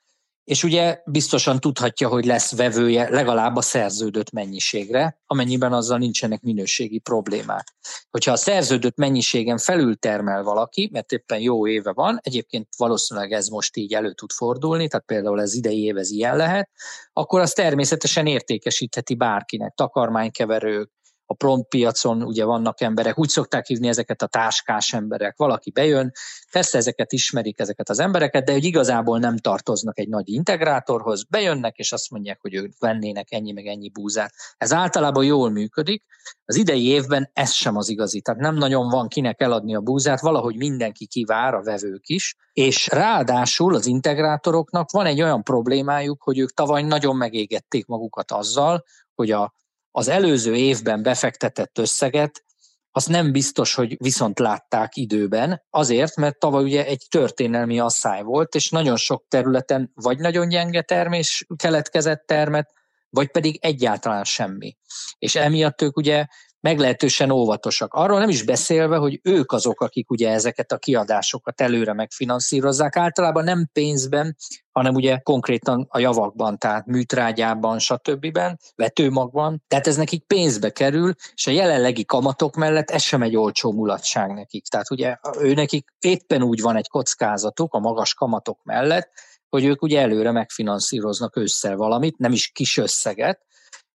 és 0.46 0.64
ugye 0.64 1.02
biztosan 1.06 1.60
tudhatja, 1.60 2.08
hogy 2.08 2.24
lesz 2.24 2.56
vevője 2.56 3.10
legalább 3.10 3.56
a 3.56 3.60
szerződött 3.60 4.30
mennyiségre, 4.30 5.20
amennyiben 5.26 5.72
azzal 5.72 5.98
nincsenek 5.98 6.40
minőségi 6.42 6.98
problémák. 6.98 7.74
Hogyha 8.10 8.32
a 8.32 8.36
szerződött 8.36 8.96
mennyiségen 8.96 9.58
felül 9.58 9.96
termel 9.96 10.42
valaki, 10.42 10.88
mert 10.92 11.12
éppen 11.12 11.40
jó 11.40 11.68
éve 11.68 11.92
van, 11.92 12.18
egyébként 12.22 12.68
valószínűleg 12.76 13.32
ez 13.32 13.48
most 13.48 13.76
így 13.76 13.94
elő 13.94 14.12
tud 14.12 14.32
fordulni, 14.32 14.88
tehát 14.88 15.06
például 15.06 15.40
ez 15.40 15.54
idei 15.54 15.82
év 15.82 15.96
ez 15.96 16.10
ilyen 16.10 16.36
lehet, 16.36 16.70
akkor 17.12 17.40
az 17.40 17.52
természetesen 17.52 18.26
értékesítheti 18.26 19.14
bárkinek, 19.14 19.74
takarmánykeverők, 19.74 20.90
a 21.26 21.34
prompt 21.34 21.68
piacon 21.68 22.22
ugye 22.22 22.44
vannak 22.44 22.80
emberek, 22.80 23.18
úgy 23.18 23.28
szokták 23.28 23.66
hívni 23.66 23.88
ezeket 23.88 24.22
a 24.22 24.26
táskás 24.26 24.92
emberek. 24.92 25.36
Valaki 25.36 25.70
bejön, 25.70 26.12
persze 26.52 26.78
ezeket 26.78 27.12
ismerik, 27.12 27.60
ezeket 27.60 27.88
az 27.88 27.98
embereket, 27.98 28.44
de 28.44 28.52
hogy 28.52 28.64
igazából 28.64 29.18
nem 29.18 29.36
tartoznak 29.36 29.98
egy 29.98 30.08
nagy 30.08 30.28
integrátorhoz, 30.28 31.24
bejönnek, 31.24 31.76
és 31.76 31.92
azt 31.92 32.10
mondják, 32.10 32.38
hogy 32.40 32.54
ők 32.54 32.72
vennének 32.78 33.32
ennyi 33.32 33.52
meg 33.52 33.66
ennyi 33.66 33.90
búzát. 33.90 34.32
Ez 34.56 34.72
általában 34.72 35.24
jól 35.24 35.50
működik. 35.50 36.04
Az 36.44 36.56
idei 36.56 36.86
évben 36.86 37.30
ez 37.32 37.52
sem 37.52 37.76
az 37.76 37.88
igazi, 37.88 38.20
tehát 38.20 38.40
nem 38.40 38.54
nagyon 38.54 38.88
van 38.88 39.08
kinek 39.08 39.40
eladni 39.40 39.74
a 39.74 39.80
búzát, 39.80 40.20
valahogy 40.20 40.56
mindenki 40.56 41.06
kivár, 41.06 41.54
a 41.54 41.62
vevők 41.62 42.06
is, 42.06 42.36
és 42.52 42.88
ráadásul 42.88 43.74
az 43.74 43.86
integrátoroknak 43.86 44.90
van 44.90 45.06
egy 45.06 45.22
olyan 45.22 45.42
problémájuk, 45.42 46.22
hogy 46.22 46.38
ők 46.38 46.50
tavaly 46.50 46.82
nagyon 46.82 47.16
megégették 47.16 47.86
magukat 47.86 48.32
azzal, 48.32 48.84
hogy 49.14 49.30
a 49.30 49.54
az 49.96 50.08
előző 50.08 50.54
évben 50.54 51.02
befektetett 51.02 51.78
összeget, 51.78 52.44
azt 52.90 53.08
nem 53.08 53.32
biztos, 53.32 53.74
hogy 53.74 53.96
viszont 53.98 54.38
látták 54.38 54.96
időben, 54.96 55.62
azért, 55.70 56.16
mert 56.16 56.38
tavaly 56.38 56.64
ugye 56.64 56.86
egy 56.86 57.06
történelmi 57.08 57.78
asszály 57.78 58.22
volt, 58.22 58.54
és 58.54 58.70
nagyon 58.70 58.96
sok 58.96 59.24
területen 59.28 59.90
vagy 59.94 60.18
nagyon 60.18 60.48
gyenge 60.48 60.82
termés 60.82 61.46
keletkezett 61.56 62.26
termet, 62.26 62.70
vagy 63.08 63.30
pedig 63.30 63.58
egyáltalán 63.60 64.24
semmi. 64.24 64.76
És 65.18 65.34
emiatt 65.34 65.82
ők 65.82 65.96
ugye 65.96 66.26
meglehetősen 66.66 67.30
óvatosak. 67.30 67.94
Arról 67.94 68.18
nem 68.18 68.28
is 68.28 68.42
beszélve, 68.42 68.96
hogy 68.96 69.20
ők 69.22 69.52
azok, 69.52 69.80
akik 69.80 70.10
ugye 70.10 70.30
ezeket 70.30 70.72
a 70.72 70.78
kiadásokat 70.78 71.60
előre 71.60 71.92
megfinanszírozzák, 71.92 72.96
általában 72.96 73.44
nem 73.44 73.68
pénzben, 73.72 74.36
hanem 74.70 74.94
ugye 74.94 75.18
konkrétan 75.18 75.86
a 75.88 75.98
javakban, 75.98 76.58
tehát 76.58 76.86
műtrágyában, 76.86 77.78
stb. 77.78 78.38
vetőmagban. 78.74 79.62
Tehát 79.68 79.86
ez 79.86 79.96
nekik 79.96 80.24
pénzbe 80.26 80.70
kerül, 80.70 81.12
és 81.34 81.46
a 81.46 81.50
jelenlegi 81.50 82.04
kamatok 82.04 82.54
mellett 82.54 82.90
ez 82.90 83.02
sem 83.02 83.22
egy 83.22 83.36
olcsó 83.36 83.72
mulatság 83.72 84.34
nekik. 84.34 84.66
Tehát 84.66 84.90
ugye 84.90 85.16
ő 85.40 85.52
nekik 85.52 85.88
éppen 86.00 86.42
úgy 86.42 86.60
van 86.60 86.76
egy 86.76 86.88
kockázatuk 86.88 87.74
a 87.74 87.78
magas 87.78 88.14
kamatok 88.14 88.58
mellett, 88.62 89.10
hogy 89.48 89.64
ők 89.64 89.82
ugye 89.82 90.00
előre 90.00 90.30
megfinanszíroznak 90.30 91.36
ősszel 91.36 91.76
valamit, 91.76 92.18
nem 92.18 92.32
is 92.32 92.48
kis 92.48 92.76
összeget, 92.76 93.46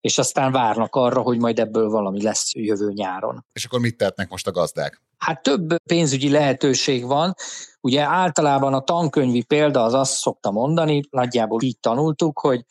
és 0.02 0.18
aztán 0.18 0.52
várnak 0.52 0.96
arra, 0.96 1.22
hogy 1.22 1.40
majd 1.40 1.60
ebből 1.60 1.90
valami 1.90 2.22
lesz 2.22 2.54
jövő 2.54 2.92
nyáron. 2.92 3.46
És 3.54 3.66
akkor 3.66 3.80
mit 3.80 3.98
tehetnek 3.98 4.30
most 4.30 4.48
a 4.48 4.52
gazdák? 4.52 5.02
Hát 5.18 5.44
több 5.44 5.76
pénzügyi 5.84 6.30
lehetőség 6.30 7.06
van. 7.06 7.34
Ugye 7.82 8.02
általában 8.02 8.74
a 8.74 8.82
tankönyvi 8.82 9.44
példa 9.44 9.84
az 9.84 9.94
azt 9.94 10.14
szokta 10.14 10.52
mondani, 10.52 11.02
nagyjából 11.10 11.62
így 11.62 11.80
tanultuk, 11.80 12.40
hogy 12.40 12.66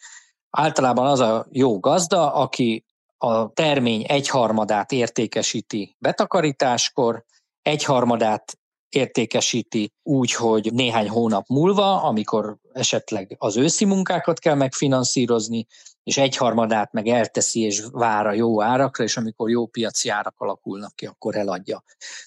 általában 0.50 1.06
az 1.06 1.20
a 1.20 1.46
jó 1.50 1.80
gazda, 1.80 2.34
aki 2.34 2.84
a 3.18 3.52
termény 3.52 4.04
egyharmadát 4.08 4.92
értékesíti 4.92 5.96
betakarításkor, 5.98 7.24
egyharmadát 7.62 8.58
értékesíti 8.88 9.92
úgy, 10.02 10.32
hogy 10.32 10.72
néhány 10.72 11.08
hónap 11.08 11.46
múlva, 11.48 12.02
amikor 12.02 12.56
esetleg 12.72 13.36
az 13.38 13.56
őszi 13.56 13.84
munkákat 13.84 14.38
kell 14.38 14.54
megfinanszírozni, 14.54 15.66
és 16.10 16.16
egyharmadát 16.16 16.92
meg 16.92 17.06
elteszi 17.06 17.60
és 17.60 17.82
vár 17.92 18.26
a 18.26 18.32
jó 18.32 18.62
árakra, 18.62 19.04
és 19.04 19.16
amikor 19.16 19.50
jó 19.50 19.66
piaci 19.66 20.08
árak 20.08 20.34
alakulnak 20.38 20.96
ki, 20.96 21.06
akkor 21.06 21.36
eladja. 21.36 21.84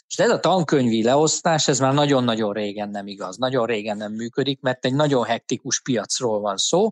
És 0.08 0.18
ez 0.18 0.30
a 0.30 0.40
tankönyvi 0.40 1.04
leosztás, 1.04 1.68
ez 1.68 1.80
már 1.80 1.94
nagyon-nagyon 1.94 2.54
régen 2.54 2.90
nem 2.90 3.08
igaz, 3.08 3.38
nagyon 3.38 3.66
régen 3.66 3.98
nem 3.98 4.12
működik, 4.12 4.62
mert 4.62 4.86
egy 4.86 4.94
nagyon 4.94 5.24
hektikus 5.24 5.82
piacról 5.82 6.40
van 6.40 6.58
szó, 6.58 6.90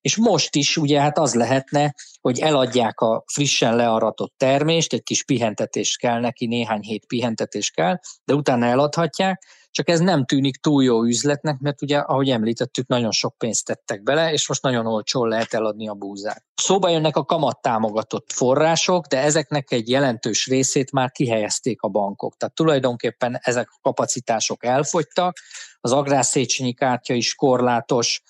és 0.00 0.16
most 0.16 0.54
is 0.54 0.76
ugye 0.76 1.00
hát 1.00 1.18
az 1.18 1.34
lehetne, 1.34 1.94
hogy 2.20 2.38
eladják 2.38 3.00
a 3.00 3.24
frissen 3.26 3.76
learatott 3.76 4.34
termést, 4.36 4.92
egy 4.92 5.02
kis 5.02 5.24
pihentetés 5.24 5.96
kell 5.96 6.20
neki, 6.20 6.46
néhány 6.46 6.80
hét 6.80 7.06
pihentetés 7.06 7.70
kell, 7.70 7.98
de 8.24 8.34
utána 8.34 8.66
eladhatják, 8.66 9.42
csak 9.72 9.88
ez 9.88 10.00
nem 10.00 10.24
tűnik 10.24 10.56
túl 10.56 10.84
jó 10.84 11.04
üzletnek, 11.04 11.58
mert 11.58 11.82
ugye, 11.82 11.98
ahogy 11.98 12.30
említettük, 12.30 12.86
nagyon 12.86 13.10
sok 13.10 13.38
pénzt 13.38 13.64
tettek 13.64 14.02
bele, 14.02 14.32
és 14.32 14.48
most 14.48 14.62
nagyon 14.62 14.86
olcsón 14.86 15.28
lehet 15.28 15.54
eladni 15.54 15.88
a 15.88 15.94
búzát. 15.94 16.44
Szóba 16.54 16.88
jönnek 16.88 17.16
a 17.16 17.24
kamattámogatott 17.24 18.32
források, 18.32 19.06
de 19.06 19.18
ezeknek 19.18 19.72
egy 19.72 19.88
jelentős 19.88 20.46
részét 20.46 20.92
már 20.92 21.10
kihelyezték 21.10 21.82
a 21.82 21.88
bankok. 21.88 22.36
Tehát 22.36 22.54
tulajdonképpen 22.54 23.38
ezek 23.42 23.68
a 23.70 23.78
kapacitások 23.82 24.64
elfogytak, 24.64 25.36
az 25.80 25.92
agrárszéchenyi 25.92 26.74
kártya 26.74 27.14
is 27.14 27.34
korlátos, 27.34 28.22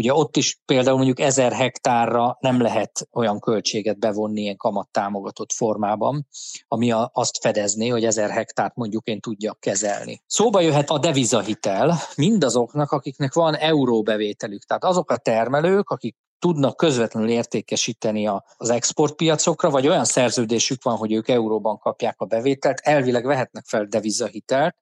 Ugye 0.00 0.14
ott 0.14 0.36
is 0.36 0.60
például 0.64 0.96
mondjuk 0.96 1.20
ezer 1.20 1.52
hektárra 1.52 2.36
nem 2.40 2.60
lehet 2.60 3.08
olyan 3.12 3.40
költséget 3.40 3.98
bevonni 3.98 4.40
ilyen 4.40 4.56
kamattámogatott 4.56 5.52
formában, 5.52 6.26
ami 6.68 6.92
azt 7.12 7.38
fedezné, 7.40 7.88
hogy 7.88 8.04
ezer 8.04 8.30
hektárt 8.30 8.74
mondjuk 8.74 9.06
én 9.06 9.20
tudjak 9.20 9.60
kezelni. 9.60 10.22
Szóba 10.26 10.60
jöhet 10.60 10.90
a 10.90 10.98
devizahitel 10.98 11.98
mindazoknak, 12.16 12.92
akiknek 12.92 13.34
van 13.34 13.54
euróbevételük. 13.56 14.64
Tehát 14.64 14.84
azok 14.84 15.10
a 15.10 15.16
termelők, 15.16 15.90
akik 15.90 16.16
tudnak 16.38 16.76
közvetlenül 16.76 17.28
értékesíteni 17.28 18.26
az 18.56 18.70
exportpiacokra, 18.70 19.70
vagy 19.70 19.88
olyan 19.88 20.04
szerződésük 20.04 20.82
van, 20.82 20.96
hogy 20.96 21.12
ők 21.12 21.28
euróban 21.28 21.78
kapják 21.78 22.20
a 22.20 22.24
bevételt, 22.24 22.80
elvileg 22.80 23.26
vehetnek 23.26 23.64
fel 23.66 23.84
devizahitelt, 23.84 24.76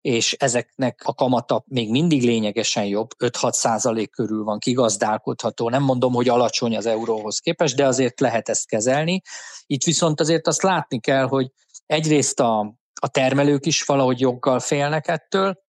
és 0.00 0.32
ezeknek 0.32 1.00
a 1.04 1.14
kamata 1.14 1.64
még 1.66 1.90
mindig 1.90 2.22
lényegesen 2.22 2.84
jobb, 2.84 3.10
5-6 3.18 3.52
százalék 3.52 4.10
körül 4.10 4.44
van 4.44 4.58
kigazdálkodható. 4.58 5.68
Nem 5.68 5.82
mondom, 5.82 6.12
hogy 6.12 6.28
alacsony 6.28 6.76
az 6.76 6.86
euróhoz 6.86 7.38
képest, 7.38 7.76
de 7.76 7.86
azért 7.86 8.20
lehet 8.20 8.48
ezt 8.48 8.66
kezelni. 8.66 9.20
Itt 9.66 9.84
viszont 9.84 10.20
azért 10.20 10.46
azt 10.46 10.62
látni 10.62 11.00
kell, 11.00 11.26
hogy 11.26 11.50
egyrészt 11.86 12.40
a, 12.40 12.58
a 13.00 13.08
termelők 13.08 13.66
is 13.66 13.82
valahogy 13.82 14.20
joggal 14.20 14.60
félnek 14.60 15.08
ettől, 15.08 15.66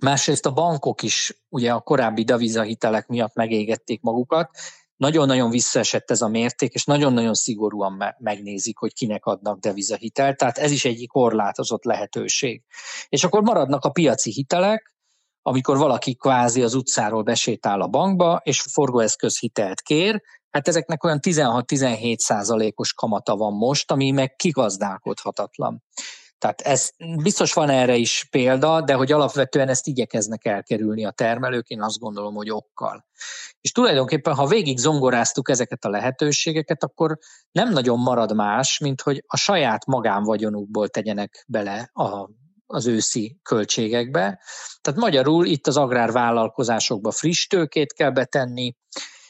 Másrészt 0.00 0.46
a 0.46 0.52
bankok 0.52 1.02
is 1.02 1.42
ugye 1.48 1.72
a 1.72 1.80
korábbi 1.80 2.24
devizahitelek 2.24 3.06
miatt 3.06 3.34
megégették 3.34 4.00
magukat, 4.00 4.50
nagyon-nagyon 4.98 5.50
visszaesett 5.50 6.10
ez 6.10 6.20
a 6.20 6.28
mérték, 6.28 6.72
és 6.72 6.84
nagyon-nagyon 6.84 7.34
szigorúan 7.34 8.14
megnézik, 8.18 8.78
hogy 8.78 8.92
kinek 8.92 9.24
adnak 9.24 9.58
devizahitelt, 9.58 10.36
tehát 10.36 10.58
ez 10.58 10.70
is 10.70 10.84
egy 10.84 11.06
korlátozott 11.06 11.84
lehetőség. 11.84 12.62
És 13.08 13.24
akkor 13.24 13.42
maradnak 13.42 13.84
a 13.84 13.90
piaci 13.90 14.30
hitelek, 14.30 14.94
amikor 15.42 15.76
valaki 15.76 16.16
kvázi 16.16 16.62
az 16.62 16.74
utcáról 16.74 17.22
besétál 17.22 17.80
a 17.80 17.86
bankba, 17.86 18.40
és 18.44 18.60
forgóeszköz 18.60 19.38
hitelt 19.38 19.80
kér, 19.80 20.22
hát 20.50 20.68
ezeknek 20.68 21.04
olyan 21.04 21.18
16-17 21.22 22.16
százalékos 22.16 22.92
kamata 22.92 23.36
van 23.36 23.52
most, 23.52 23.90
ami 23.90 24.10
meg 24.10 24.34
kigazdálkodhatatlan. 24.36 25.82
Tehát 26.38 26.60
ez 26.60 26.90
biztos 27.22 27.52
van 27.52 27.68
erre 27.68 27.96
is 27.96 28.26
példa, 28.30 28.80
de 28.80 28.94
hogy 28.94 29.12
alapvetően 29.12 29.68
ezt 29.68 29.86
igyekeznek 29.86 30.44
elkerülni 30.44 31.04
a 31.04 31.10
termelők, 31.10 31.68
én 31.68 31.82
azt 31.82 31.98
gondolom, 31.98 32.34
hogy 32.34 32.50
okkal. 32.50 33.06
És 33.60 33.72
tulajdonképpen, 33.72 34.34
ha 34.34 34.46
végig 34.46 34.78
zongoráztuk 34.78 35.48
ezeket 35.48 35.84
a 35.84 35.90
lehetőségeket, 35.90 36.84
akkor 36.84 37.18
nem 37.50 37.72
nagyon 37.72 37.98
marad 37.98 38.34
más, 38.34 38.78
mint 38.78 39.00
hogy 39.00 39.24
a 39.26 39.36
saját 39.36 39.86
magánvagyonukból 39.86 40.88
tegyenek 40.88 41.44
bele 41.48 41.90
a 41.92 42.28
az 42.70 42.86
őszi 42.86 43.38
költségekbe. 43.42 44.40
Tehát 44.80 45.00
magyarul 45.00 45.46
itt 45.46 45.66
az 45.66 45.76
agrárvállalkozásokba 45.76 47.10
friss 47.10 47.46
tőkét 47.46 47.92
kell 47.92 48.10
betenni, 48.10 48.76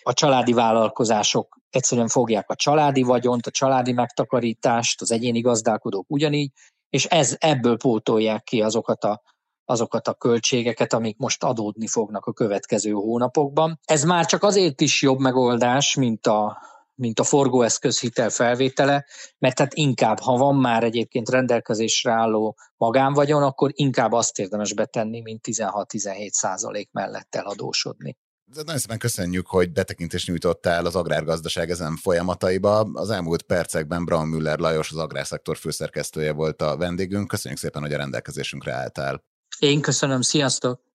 a 0.02 0.12
családi 0.12 0.52
vállalkozások 0.52 1.58
egyszerűen 1.70 2.08
fogják 2.08 2.50
a 2.50 2.54
családi 2.54 3.02
vagyont, 3.02 3.46
a 3.46 3.50
családi 3.50 3.92
megtakarítást, 3.92 5.00
az 5.00 5.10
egyéni 5.10 5.40
gazdálkodók 5.40 6.04
ugyanígy, 6.08 6.52
és 6.90 7.04
ez, 7.04 7.36
ebből 7.38 7.76
pótolják 7.76 8.42
ki 8.42 8.62
azokat 8.62 9.04
a, 9.04 9.22
azokat 9.64 10.08
a 10.08 10.14
költségeket, 10.14 10.92
amik 10.92 11.16
most 11.16 11.44
adódni 11.44 11.86
fognak 11.86 12.26
a 12.26 12.32
következő 12.32 12.90
hónapokban. 12.90 13.80
Ez 13.84 14.04
már 14.04 14.26
csak 14.26 14.42
azért 14.42 14.80
is 14.80 15.02
jobb 15.02 15.18
megoldás, 15.18 15.94
mint 15.94 16.26
a, 16.26 16.58
mint 16.94 17.18
a 17.18 17.24
forgóeszköz 17.24 18.00
hitel 18.00 18.30
felvétele, 18.30 19.06
mert 19.38 19.58
hát 19.58 19.74
inkább, 19.74 20.18
ha 20.18 20.36
van 20.36 20.56
már 20.56 20.84
egyébként 20.84 21.28
rendelkezésre 21.28 22.12
álló 22.12 22.56
magánvagyon, 22.76 23.42
akkor 23.42 23.70
inkább 23.74 24.12
azt 24.12 24.38
érdemes 24.38 24.74
betenni, 24.74 25.20
mint 25.20 25.40
16-17 25.46 26.28
százalék 26.28 26.90
mellett 26.92 27.34
eladósodni. 27.34 28.16
Nagyon 28.54 28.78
szépen 28.78 28.98
köszönjük, 28.98 29.46
hogy 29.46 29.72
betekintést 29.72 30.26
nyújtottál 30.26 30.86
az 30.86 30.94
agrárgazdaság 30.94 31.70
ezen 31.70 31.96
folyamataiba. 31.96 32.80
Az 32.92 33.10
elmúlt 33.10 33.42
percekben 33.42 34.04
Braun 34.04 34.28
Müller 34.28 34.58
Lajos, 34.58 34.90
az 34.90 34.96
agrárszektor 34.96 35.56
főszerkesztője 35.56 36.32
volt 36.32 36.62
a 36.62 36.76
vendégünk. 36.76 37.28
Köszönjük 37.28 37.60
szépen, 37.60 37.82
hogy 37.82 37.92
a 37.92 37.96
rendelkezésünkre 37.96 38.72
álltál. 38.72 39.24
Én 39.58 39.80
köszönöm, 39.80 40.20
sziasztok! 40.20 40.87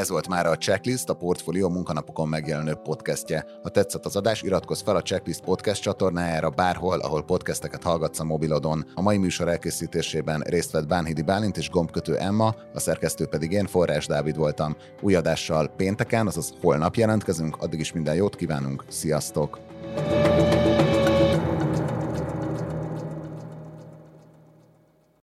Ez 0.00 0.08
volt 0.08 0.28
már 0.28 0.46
a 0.46 0.56
Checklist, 0.56 1.08
a 1.08 1.14
Portfolio 1.14 1.68
munkanapokon 1.68 2.28
megjelenő 2.28 2.74
podcastje. 2.74 3.46
Ha 3.62 3.68
tetszett 3.68 4.04
az 4.04 4.16
adás, 4.16 4.42
iratkozz 4.42 4.82
fel 4.82 4.96
a 4.96 5.02
Checklist 5.02 5.40
podcast 5.40 5.82
csatornájára 5.82 6.50
bárhol, 6.50 7.00
ahol 7.00 7.24
podcasteket 7.24 7.82
hallgatsz 7.82 8.20
a 8.20 8.24
mobilodon. 8.24 8.84
A 8.94 9.02
mai 9.02 9.16
műsor 9.16 9.48
elkészítésében 9.48 10.40
részt 10.40 10.70
vett 10.70 10.86
Bánhidi 10.86 11.22
Bálint 11.22 11.56
és 11.56 11.70
gombkötő 11.70 12.16
Emma, 12.16 12.54
a 12.74 12.80
szerkesztő 12.80 13.26
pedig 13.26 13.52
én, 13.52 13.66
Forrás 13.66 14.06
Dávid 14.06 14.36
voltam. 14.36 14.76
Új 15.00 15.14
adással 15.14 15.68
pénteken, 15.68 16.26
azaz 16.26 16.54
holnap 16.60 16.94
jelentkezünk, 16.94 17.56
addig 17.56 17.80
is 17.80 17.92
minden 17.92 18.14
jót 18.14 18.36
kívánunk, 18.36 18.84
sziasztok! 18.88 19.60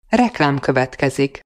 Reklám 0.10 0.60
következik. 0.60 1.46